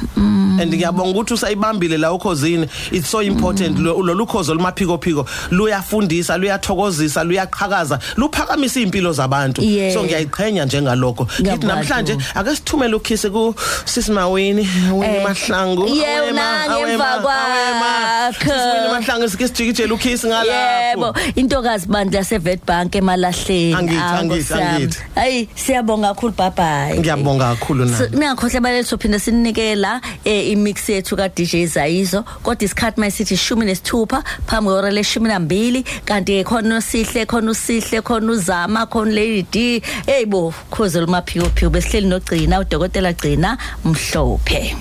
and 0.61 0.73
ngiyabonga 0.75 1.11
ukuthi 1.11 1.35
usayibambile 1.35 1.99
la 1.99 2.13
ukhosini 2.13 2.69
it's 2.93 3.09
so 3.11 3.23
important 3.23 3.79
lo- 3.79 4.03
lolu 4.03 4.27
khozo 4.27 4.55
lumaphiko 4.55 4.99
phiko 4.99 5.27
luyafundisa 5.51 6.37
luyathokozisa 6.39 7.25
luyaqhakaza 7.25 7.99
luphakamisa 8.17 8.81
impilo 8.81 9.13
zabantu 9.13 9.63
Yeah. 9.65 9.95
so 9.95 10.05
ngiyayiqhenya 10.05 10.65
njengalokho 10.65 11.25
ngithi 11.25 11.43
Ngiyabonga. 11.43 11.75
namhlanje 11.75 12.19
ake 12.35 12.51
sithumele 12.57 12.95
ukhisi 12.95 13.31
ku 13.31 13.55
sisimawini 13.85 14.69
wini 14.93 15.17
Eh, 15.17 15.23
mahlangu 15.23 15.87
yebo, 15.89 16.05
Awema, 16.07 16.67
nangemva 16.69 17.09
awema, 17.09 17.35
awema. 17.45 18.33
kwakho. 18.33 18.51
Sisiwini 18.51 18.89
mahlangu 18.93 19.29
sike 19.29 19.49
sijikijele 19.49 19.93
ukhisi 19.93 20.27
Yebo, 20.27 20.37
ngalapho 20.37 21.15
intokazi 21.35 21.87
bandla 21.87 22.25
sevetbank 22.25 22.95
emalahleni. 22.95 23.75
Angithi, 23.75 24.01
Awu, 24.01 24.17
angithi, 24.19 24.41
Nkosi 24.41 24.53
yami. 24.53 24.75
angithi. 24.75 24.99
Hayi 25.15 25.49
siyabonga 25.55 26.09
kakhulu 26.15 26.33
bye 26.37 26.51
bye. 26.51 26.99
ngiyabonga 27.01 27.45
kakhulu 27.55 27.85
So, 27.85 27.91
nami 27.91 27.94
ningakhohle 28.13 28.61
balelo 28.61 28.85
sophinde 28.85 29.19
sinike 29.19 29.75
la 29.77 30.01
eh, 30.25 30.51
imix 30.53 30.89
yethu 30.89 31.17
ka 31.17 31.29
DJ 31.29 31.67
Zayizo. 31.67 32.23
Kodwa 32.43 32.65
isikhathi 32.65 33.01
mayisithi 33.01 33.35
16 33.35 34.23
phambi 34.47 34.69
kwehora 34.69 34.91
leshumi 34.91 35.29
nambili 35.29 35.85
kanti 36.05 36.43
ke 36.43 36.45
khona 36.45 36.79
usihle 36.79 37.27
khona 37.27 37.51
usihle 37.51 38.01
khona 38.03 38.33
uzama 38.33 38.87
khona 38.87 39.13
Lady 39.15 39.43
D 39.51 39.83
hey 40.07 40.25
bo 40.25 40.53
khoze 40.71 41.01
lumaphiko 41.01 41.47
phiko 41.55 41.71
besihleli 41.71 42.07
nogcina 42.09 42.61
udokotela 42.61 43.13
gcina 43.13 43.59
mhlophe. 43.85 44.77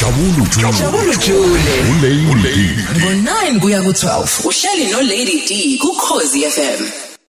Jabulu 0.00 0.46
Jule. 0.50 0.72
Jabulu 0.72 1.14
Jule 1.14 2.10
Ulady. 2.30 2.68
ngo9 2.98 3.60
kuya 3.60 3.80
ku12 3.80 4.46
uhleli 4.46 4.90
no 4.92 5.00
Lady 5.02 5.44
D 5.46 5.78
ku 5.78 5.92
Khosi 5.94 6.44
FM 6.50 7.09